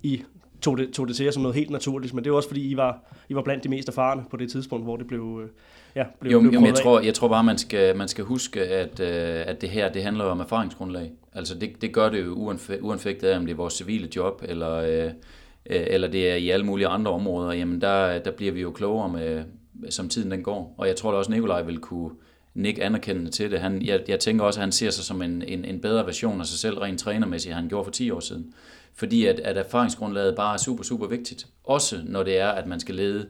[0.03, 0.23] I
[0.61, 2.71] tog det, tog det til jer som noget helt naturligt, men det er også fordi,
[2.71, 5.49] I var, I var blandt de mest erfarne på det tidspunkt, hvor det blev, øh,
[5.95, 8.63] ja, blev, jo, blev jo, jeg, tror, jeg tror bare, man skal, man skal huske,
[8.63, 11.11] at, øh, at det her, det handler om erfaringsgrundlag.
[11.33, 12.33] Altså det, det gør det jo
[12.81, 16.49] uanfægtet af, om det er vores civile job, eller, øh, øh, eller det er i
[16.49, 19.43] alle mulige andre områder, jamen der, der bliver vi jo klogere med,
[19.89, 20.75] som tiden den går.
[20.77, 22.11] Og jeg tror da også, Nikolaj vil kunne
[22.53, 23.59] nikke anerkendende til det.
[23.59, 26.41] Han, jeg, jeg tænker også, at han ser sig som en, en, en bedre version
[26.41, 28.53] af sig selv, rent trænermæssigt, han gjorde for 10 år siden.
[28.93, 31.47] Fordi at, at erfaringsgrundlaget bare er super, super vigtigt.
[31.63, 33.25] Også når det er, at man skal lede øh,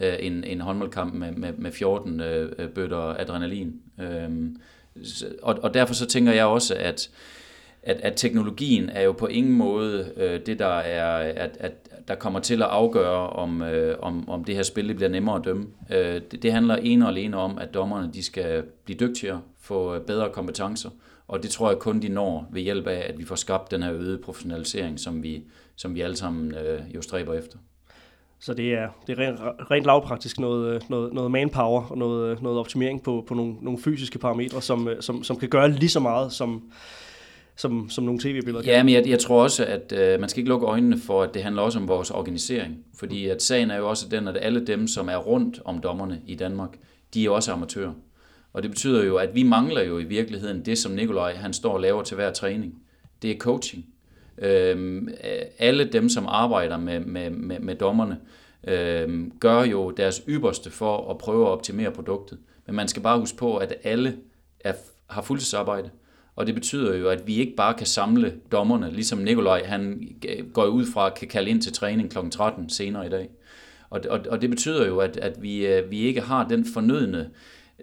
[0.00, 3.74] Øh, en, en håndboldkamp med, med, med 14 øh, øh, bøtter adrenalin.
[4.00, 4.30] Øh,
[5.42, 7.10] og, og derfor så tænker jeg også, at,
[7.82, 11.72] at, at teknologien er jo på ingen måde øh, det, der er, at, at
[12.08, 15.36] der kommer til at afgøre, om, øh, om, om det her spil det bliver nemmere
[15.36, 15.66] at dømme.
[15.90, 19.94] Øh, det, det handler ene og alene om, at dommerne de skal blive dygtigere, få
[19.94, 20.90] øh, bedre kompetencer,
[21.28, 23.82] og det tror jeg kun de når ved hjælp af, at vi får skabt den
[23.82, 25.44] her øgede professionalisering, som vi,
[25.76, 27.58] som vi alle sammen øh, jo stræber efter.
[28.40, 32.30] Så det er, det er rent, rent lavpraktisk noget, øh, noget, noget manpower og noget,
[32.30, 35.70] øh, noget optimering på, på nogle, nogle fysiske parametre, som, øh, som, som kan gøre
[35.70, 36.62] lige så meget som,
[37.56, 40.48] som, som nogle tv-billeder Ja, men jeg, jeg tror også, at øh, man skal ikke
[40.48, 42.76] lukke øjnene for, at det handler også om vores organisering.
[42.94, 46.20] Fordi at sagen er jo også den, at alle dem, som er rundt om dommerne
[46.26, 46.78] i Danmark,
[47.14, 47.92] de er også amatører.
[48.52, 51.72] Og det betyder jo, at vi mangler jo i virkeligheden det, som Nikolaj han står
[51.72, 52.74] og laver til hver træning.
[53.22, 53.86] Det er coaching.
[54.42, 55.08] Øhm,
[55.58, 58.18] alle dem, som arbejder med, med, med, med dommerne,
[58.64, 62.38] øh, gør jo deres ypperste for at prøve at optimere produktet.
[62.66, 64.16] Men man skal bare huske på, at alle
[64.60, 64.72] er,
[65.06, 65.90] har fuldtidsarbejde.
[66.36, 70.08] Og det betyder jo, at vi ikke bare kan samle dommerne, ligesom Nikolaj han
[70.52, 72.18] går ud fra kan kalde ind til træning kl.
[72.30, 73.28] 13 senere i dag.
[73.90, 77.30] Og, og, og det betyder jo, at, at vi, øh, vi ikke har den fornødne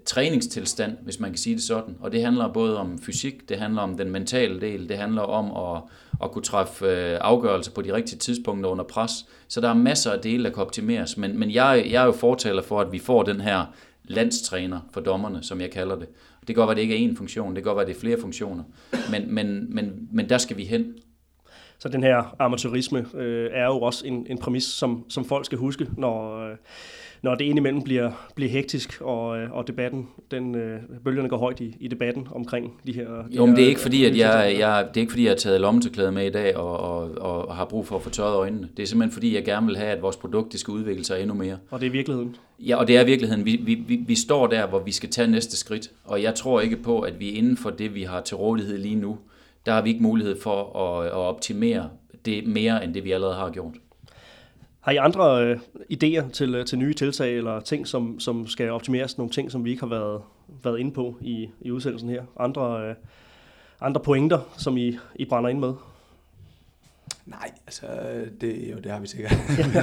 [0.05, 1.95] træningstilstand, hvis man kan sige det sådan.
[1.99, 5.75] Og det handler både om fysik, det handler om den mentale del, det handler om
[5.75, 5.81] at,
[6.23, 9.11] at kunne træffe øh, afgørelser på de rigtige tidspunkter under pres.
[9.47, 11.17] Så der er masser af dele, der kan optimeres.
[11.17, 13.65] Men, men jeg, jeg er jo fortaler for, at vi får den her
[14.03, 16.07] landstræner for dommerne, som jeg kalder det.
[16.39, 17.99] Det kan godt være, det ikke er én funktion, det kan godt være, det er
[17.99, 18.63] flere funktioner.
[19.11, 20.93] Men, men, men, men der skal vi hen.
[21.79, 25.57] Så den her amatørisme øh, er jo også en, en præmis, som, som folk skal
[25.57, 26.57] huske, når, øh,
[27.26, 31.59] når det indimellem bliver, bliver hektisk, og, øh, og debatten, den, øh, bølgerne går højt
[31.59, 33.07] i, i debatten omkring de her...
[33.07, 35.32] De jo, men det er ikke fordi, at jeg, jeg, det er ikke fordi, jeg
[35.32, 37.17] har taget lommetørklæde med i dag og, og,
[37.47, 38.69] og har brug for at få tørret øjnene.
[38.78, 41.21] Det er simpelthen fordi, jeg gerne vil have, at vores produkt det skal udvikle sig
[41.21, 41.57] endnu mere.
[41.69, 42.36] Og det er virkeligheden?
[42.59, 43.45] Ja, og det er virkeligheden.
[43.45, 46.61] Vi, vi, vi, vi står der, hvor vi skal tage næste skridt, og jeg tror
[46.61, 49.17] ikke på, at vi inden for det, vi har til rådighed lige nu,
[49.65, 51.89] der har vi ikke mulighed for at, at optimere
[52.26, 53.73] det mere, end det vi allerede har gjort.
[54.86, 55.59] Har I andre øh,
[55.93, 59.17] idéer til, øh, til nye tiltag, eller ting, som, som skal optimeres?
[59.17, 60.21] Nogle ting, som vi ikke har været,
[60.63, 62.23] været inde på i, i udsendelsen her?
[62.39, 62.95] Andre, øh,
[63.81, 65.73] andre pointer, som I, I brænder ind med?
[67.25, 67.86] Nej, altså,
[68.41, 69.36] det, jo, det har vi sikkert.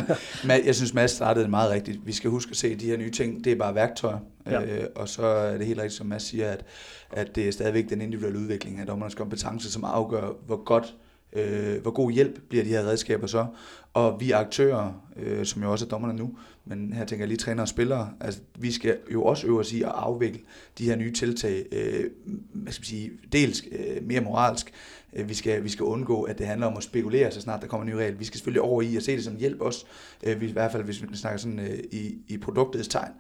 [0.49, 2.07] Men jeg synes, Mads startede meget rigtigt.
[2.07, 3.45] Vi skal huske at se de her nye ting.
[3.45, 4.19] Det er bare værktøjer.
[4.47, 4.63] Ja.
[4.63, 6.65] Øh, og så er det helt rigtigt, som Mads siger, at,
[7.11, 10.95] at det er stadigvæk den individuelle udvikling af dommernes kompetence, som afgør, hvor godt
[11.33, 13.47] Øh, hvor god hjælp bliver de her redskaber så?
[13.95, 17.39] Og vi aktører, øh, som jo også er dommerne nu, men her tænker jeg lige
[17.39, 20.41] træner og spillere, altså vi skal jo også øve os i at afvikle
[20.79, 22.11] de her nye tiltag, øh,
[22.53, 24.73] hvad skal man sige, dels øh, mere moralsk,
[25.13, 27.67] øh, vi, skal, vi skal undgå, at det handler om at spekulere, så snart der
[27.67, 28.19] kommer en ny regel.
[28.19, 29.85] Vi skal selvfølgelig over i at se det som hjælp også,
[30.23, 33.13] øh, i hvert fald hvis vi snakker sådan øh, i, i produktets tegn.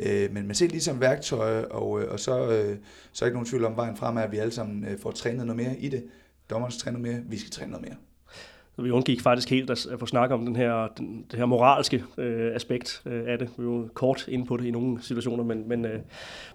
[0.00, 2.76] Øh, men man ser det lige som værktøj, og, øh, og så, øh,
[3.12, 5.46] så er ikke nogen tvivl om vejen frem, at vi alle sammen øh, får trænet
[5.46, 6.04] noget mere i det.
[6.50, 7.96] Dommerne skal træne noget mere, vi skal træne noget mere.
[8.76, 12.04] Så vi undgik faktisk helt at, få snakket om den her, den, det her moralske
[12.18, 13.50] øh, aspekt øh, af det.
[13.58, 16.00] Vi var kort inde på det i nogle situationer, men, men, øh,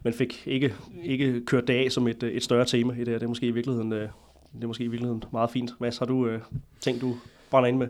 [0.03, 0.73] men fik ikke,
[1.03, 3.13] ikke kørt det af som et, et større tema i det her.
[3.13, 4.09] Det er måske i virkeligheden, øh,
[4.55, 5.71] det er måske i virkeligheden meget fint.
[5.79, 6.41] Hvad har du øh,
[6.79, 7.15] tænkt, du
[7.49, 7.87] brænder ind med?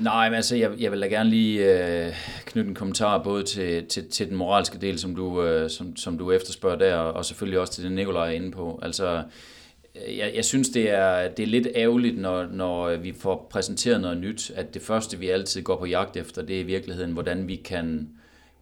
[0.00, 2.12] Nej, men altså, jeg, jeg vil da gerne lige øh,
[2.44, 6.18] knytte en kommentar både til, til, til den moralske del, som du, øh, som, som
[6.18, 8.78] du efterspørger der, og selvfølgelig også til det, Nikolaj er inde på.
[8.82, 9.22] Altså,
[10.06, 14.16] jeg, jeg synes, det er, det er lidt ærgerligt, når, når vi får præsenteret noget
[14.18, 17.48] nyt, at det første, vi altid går på jagt efter, det er i virkeligheden, hvordan
[17.48, 18.08] vi kan,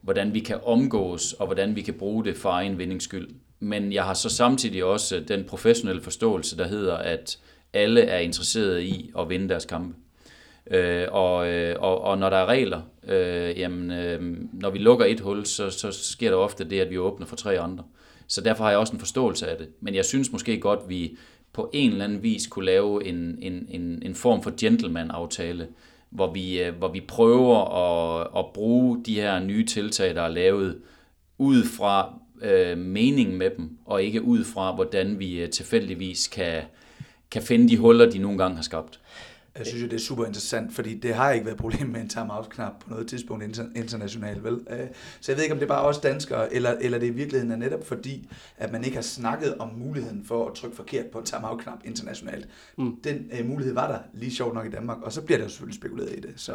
[0.00, 3.28] hvordan vi kan omgås, og hvordan vi kan bruge det for egen vindingsskyld.
[3.60, 7.38] Men jeg har så samtidig også den professionelle forståelse, der hedder, at
[7.72, 9.94] alle er interesserede i at vinde deres kampe.
[10.70, 15.06] Øh, og, øh, og, og når der er regler, øh, jamen, øh, når vi lukker
[15.06, 17.84] et hul, så, så sker der ofte det, at vi åbner for tre andre.
[18.28, 19.68] Så derfor har jeg også en forståelse af det.
[19.80, 21.16] Men jeg synes måske godt, at vi
[21.52, 25.68] på en eller anden vis kunne lave en, en, en, en form for gentleman-aftale,
[26.10, 30.28] hvor vi, øh, hvor vi prøver at, at bruge de her nye tiltag, der er
[30.28, 30.80] lavet,
[31.38, 36.62] ud fra øh, meningen med dem, og ikke ud fra, hvordan vi øh, tilfældigvis kan,
[37.30, 39.00] kan finde de huller, de nogle gange har skabt.
[39.58, 42.00] Jeg synes jo, det er super interessant, fordi det har ikke været et problem med
[42.00, 43.44] en timeout-knap på noget tidspunkt
[43.76, 44.52] internationalt, vel?
[44.70, 44.86] Øh,
[45.20, 47.52] så jeg ved ikke, om det er bare os danskere, eller, eller det i virkeligheden
[47.52, 51.18] er netop fordi, at man ikke har snakket om muligheden for at trykke forkert på
[51.18, 52.48] en timeout-knap internationalt.
[52.78, 52.96] Mm.
[53.04, 55.50] Den uh, mulighed var der lige sjovt nok i Danmark, og så bliver der jo
[55.50, 56.32] selvfølgelig spekuleret i det.
[56.36, 56.54] Så,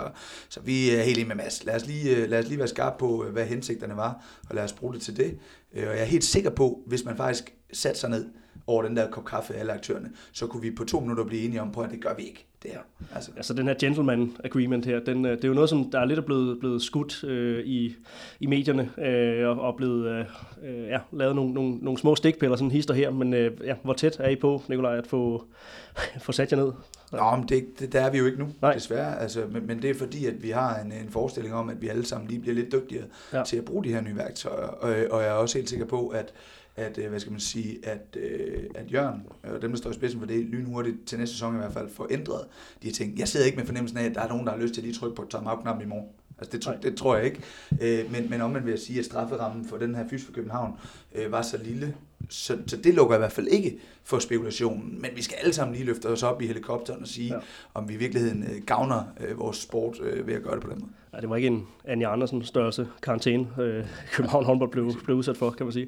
[0.49, 1.66] så vi er helt enige med Mads.
[1.66, 4.64] Lad os, lige, uh, lad os lige være skarpe på, hvad hensigterne var, og lad
[4.64, 5.38] os bruge det til det.
[5.74, 8.26] Og jeg er helt sikker på, hvis man faktisk satte sig ned
[8.68, 11.62] over den der kop kaffe alle aktørerne, så kunne vi på to minutter blive enige
[11.62, 12.51] om på, at det gør vi ikke.
[12.64, 12.80] Det her.
[13.16, 13.32] Altså.
[13.36, 16.05] altså den her gentleman agreement her, den, øh, det er jo noget, som der er
[16.05, 17.95] lidt blevet, blevet skudt øh, i,
[18.39, 20.26] i medierne, øh, og, og blevet øh,
[20.64, 23.93] øh, ja, lavet nogle, nogle, nogle små stikpiller, sådan hister her, men øh, ja, hvor
[23.93, 25.43] tæt er I på, Nikolaj, at få,
[26.26, 26.72] få sat jer ned?
[27.12, 28.74] Nå, men det, det, der er vi jo ikke nu, Nej.
[28.74, 29.20] desværre.
[29.20, 31.88] Altså, men, men det er fordi, at vi har en, en forestilling om, at vi
[31.88, 33.43] alle sammen lige bliver lidt dygtigere ja.
[33.43, 34.68] til at bruge de her nye værktøjer.
[34.68, 36.34] Og, og jeg er også helt sikker på, at
[36.82, 39.93] at, øh, hvad skal man sige, at, øh, at Jørgen, og dem, der står i
[39.93, 42.45] spidsen for det, lynhurtigt til næste sæson i hvert fald, får ændret
[42.84, 43.19] de ting.
[43.19, 44.86] Jeg sidder ikke med fornemmelsen af, at der er nogen, der har lyst til at
[44.86, 46.07] lige trykke på timeout-knappen i morgen.
[46.38, 47.41] Altså det, det, det tror jeg ikke.
[47.82, 50.73] Øh, men, men omvendt vil jeg sige, at strafferammen for den her fys for København
[51.15, 51.95] øh, var så lille,
[52.32, 55.01] så, så det lukker i hvert fald ikke for spekulationen.
[55.01, 57.39] Men vi skal alle sammen lige løfte os op i helikopteren og sige, ja.
[57.73, 60.69] om vi i virkeligheden øh, gavner øh, vores sport øh, ved at gøre det på
[60.69, 60.91] den måde.
[61.13, 65.38] Ja, det var ikke en Anja Andersen størrelse karantæne, øh, København håndbold blev, blev udsat
[65.38, 65.88] for, kan man sige.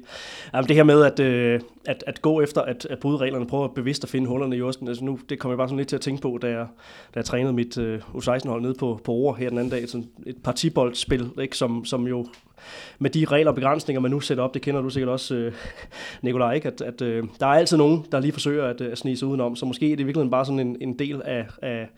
[0.54, 3.64] Jamen, det her med at, øh, at, at gå efter at, at bryde reglerne, prøve
[3.64, 5.88] at bevidst at finde hullerne i osten, altså nu, det kommer jeg bare sådan lidt
[5.88, 6.66] til at tænke på, da jeg,
[7.14, 10.08] da jeg trænede mit øh, U16-hold nede på, på Ore her den anden dag, sådan
[10.26, 12.26] et partiboldspil, ikke, som, som jo
[12.98, 15.52] med de regler og begrænsninger, man nu sætter op, det kender du sikkert også, øh,
[16.22, 16.68] Nikolaj, ikke?
[16.68, 19.56] at, at øh, der er altid nogen, der lige forsøger at, at snige sig udenom,
[19.56, 21.88] så måske er det virkelig bare sådan en, en del af, af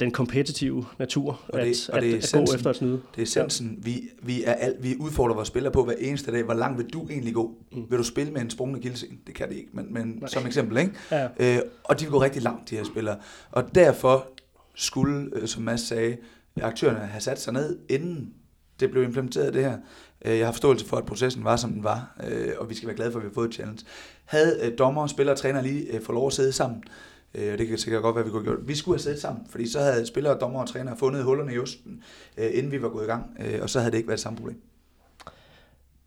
[0.00, 2.92] den kompetitive natur, og det, at, og det at, at gå efter at snyde.
[2.92, 3.68] Det er essensen.
[3.68, 3.90] Ja.
[3.90, 6.42] Vi, vi, er alt, vi udfordrer vores spillere på hver eneste dag.
[6.42, 7.54] Hvor langt vil du egentlig gå?
[7.72, 7.86] Mm.
[7.90, 9.20] Vil du spille med en sprungende gildsen?
[9.26, 10.78] Det kan det ikke, men, men som eksempel.
[10.78, 10.92] Ikke?
[11.10, 11.28] Ja.
[11.38, 13.16] Øh, og de vil gå rigtig langt, de her spillere.
[13.50, 14.26] Og derfor
[14.74, 16.16] skulle, øh, som Mads sagde,
[16.62, 18.32] aktørerne have sat sig ned, inden
[18.80, 19.78] det blev implementeret det her.
[20.24, 22.86] Øh, jeg har forståelse for, at processen var, som den var, øh, og vi skal
[22.86, 23.84] være glade for, at vi har fået et challenge.
[24.24, 26.82] Havde øh, dommer, spillere og træner lige fået lov at sidde sammen,
[27.34, 28.68] og det kan sikkert godt være, vi kunne have gjort.
[28.68, 31.58] Vi skulle have siddet sammen, fordi så havde spillere, dommer og træner fundet hullerne i
[31.58, 32.02] osten,
[32.38, 34.60] inden vi var gået i gang, og så havde det ikke været det samme problem.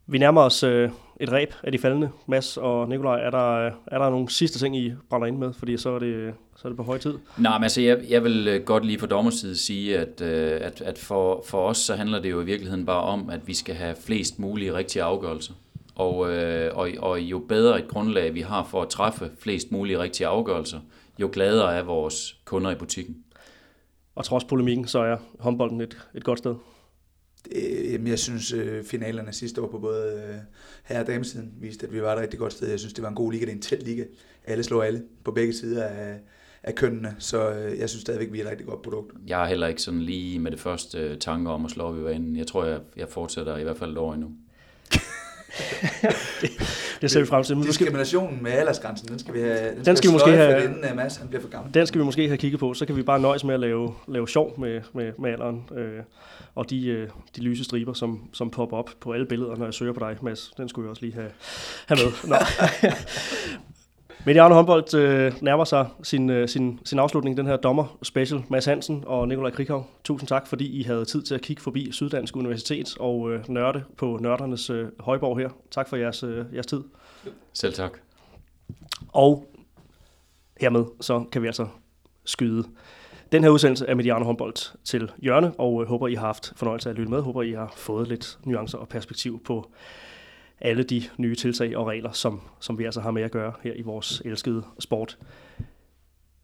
[0.08, 0.90] Vi nærmer os øh,
[1.24, 2.10] et ræb af de faldende.
[2.28, 5.54] Mads og Nikolaj, er der, er der nogle sidste ting, I brænder ind med?
[5.54, 7.14] Fordi så er det, så er det på høj tid.
[7.38, 10.82] Nej, men altså, jeg, jeg vil øh, godt lige fra dommerside sige, at, øh, at,
[10.82, 13.76] at for, for os, så handler det jo i virkeligheden bare om, at vi skal
[13.76, 15.54] have flest mulige rigtige afgørelser.
[15.96, 16.18] Og,
[16.74, 20.80] og, og jo bedre et grundlag vi har for at træffe flest mulige rigtige afgørelser,
[21.20, 23.16] jo gladere er vores kunder i butikken.
[24.16, 26.56] Og trods polemikken, så er håndbolden et, et godt sted.
[27.92, 30.36] Jamen, jeg synes, øh, finalerne sidste år på både øh,
[30.84, 32.70] herre- og damesiden viste, at vi var et rigtig godt sted.
[32.70, 33.46] Jeg synes, det var en god liga.
[33.46, 34.04] Det er en tæt liga.
[34.46, 36.20] Alle slår alle på begge sider af,
[36.64, 39.14] af kønnene, så øh, jeg synes stadigvæk, vi er et rigtig godt produkt.
[39.28, 42.04] Jeg har heller ikke sådan lige med det første tanker om at slå op i
[42.04, 42.36] vanen.
[42.36, 44.32] Jeg tror, jeg, jeg fortsætter i hvert fald et år endnu.
[47.04, 47.56] det, ser vi frem til.
[47.58, 50.64] Men skal, Diskriminationen med aldersgrænsen, den skal vi have, den Den skal vi måske have-
[50.64, 51.74] inden uh, Mads han bliver for gammel.
[51.74, 52.74] den skal vi måske have kigget på.
[52.74, 55.70] Så kan vi bare nøjes med at lave, lave sjov med, med, med alderen.
[55.78, 56.00] Øh,
[56.56, 59.74] og de, øh, de lyse striber, som, som popper op på alle billeder, når jeg
[59.74, 60.52] søger på dig, Mads.
[60.58, 61.30] Den skulle jeg også lige have,
[61.88, 62.30] have med.
[62.30, 62.36] Nå.
[64.26, 68.44] Mediano håndbold øh, nærmer sig sin, øh, sin, sin afslutning, den her dommer special.
[68.50, 71.92] Mads Hansen og Nikolaj Krikhav, tusind tak, fordi I havde tid til at kigge forbi
[71.92, 75.50] Syddansk Universitet og øh, nørde på nørdernes øh, højborg her.
[75.72, 76.84] Tak for jeres, øh, jeres tid.
[77.54, 77.92] Selv tak.
[79.08, 79.46] Og
[80.62, 81.68] hermed så kan vi altså
[82.26, 82.64] skyde
[83.32, 86.90] den her udsendelse af Mediano håndbold til hjørne, og øh, håber, I har haft fornøjelse
[86.90, 87.22] af at lytte med.
[87.22, 89.72] Håber, I har fået lidt nuancer og perspektiv på
[90.64, 93.74] alle de nye tiltag og regler, som, som vi altså har med at gøre her
[93.74, 95.18] i vores elskede sport.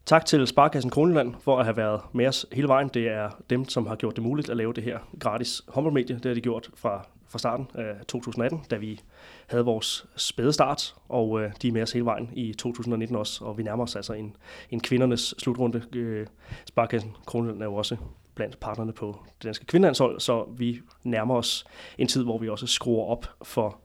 [0.06, 2.88] Tak til Sparkassen Kroneland for at have været med os hele vejen.
[2.88, 6.14] Det er dem, som har gjort det muligt at lave det her gratis håndboldmedie.
[6.14, 9.00] Det har de gjort fra, fra starten af 2018, da vi
[9.46, 13.44] havde vores spæde start, og øh, de er med os hele vejen i 2019 også,
[13.44, 14.36] og vi nærmer os altså en,
[14.70, 15.82] en kvindernes slutrunde.
[15.94, 16.26] Øh,
[16.66, 17.96] Sparkassen Kroneland er jo også
[18.34, 21.64] blandt partnerne på det danske kvindelandshold, så vi nærmer os
[21.98, 23.80] en tid, hvor vi også skruer op for,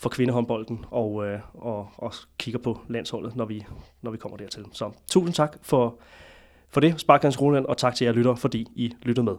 [0.00, 3.66] for kvindehåndbolden og, øh, og, og kigger på landsholdet, når vi,
[4.02, 4.64] når vi kommer dertil.
[4.72, 5.98] Så tusind tak for,
[6.70, 9.34] for det, Sparkassen Roland, og tak til jer lyttere, fordi I lyttede med.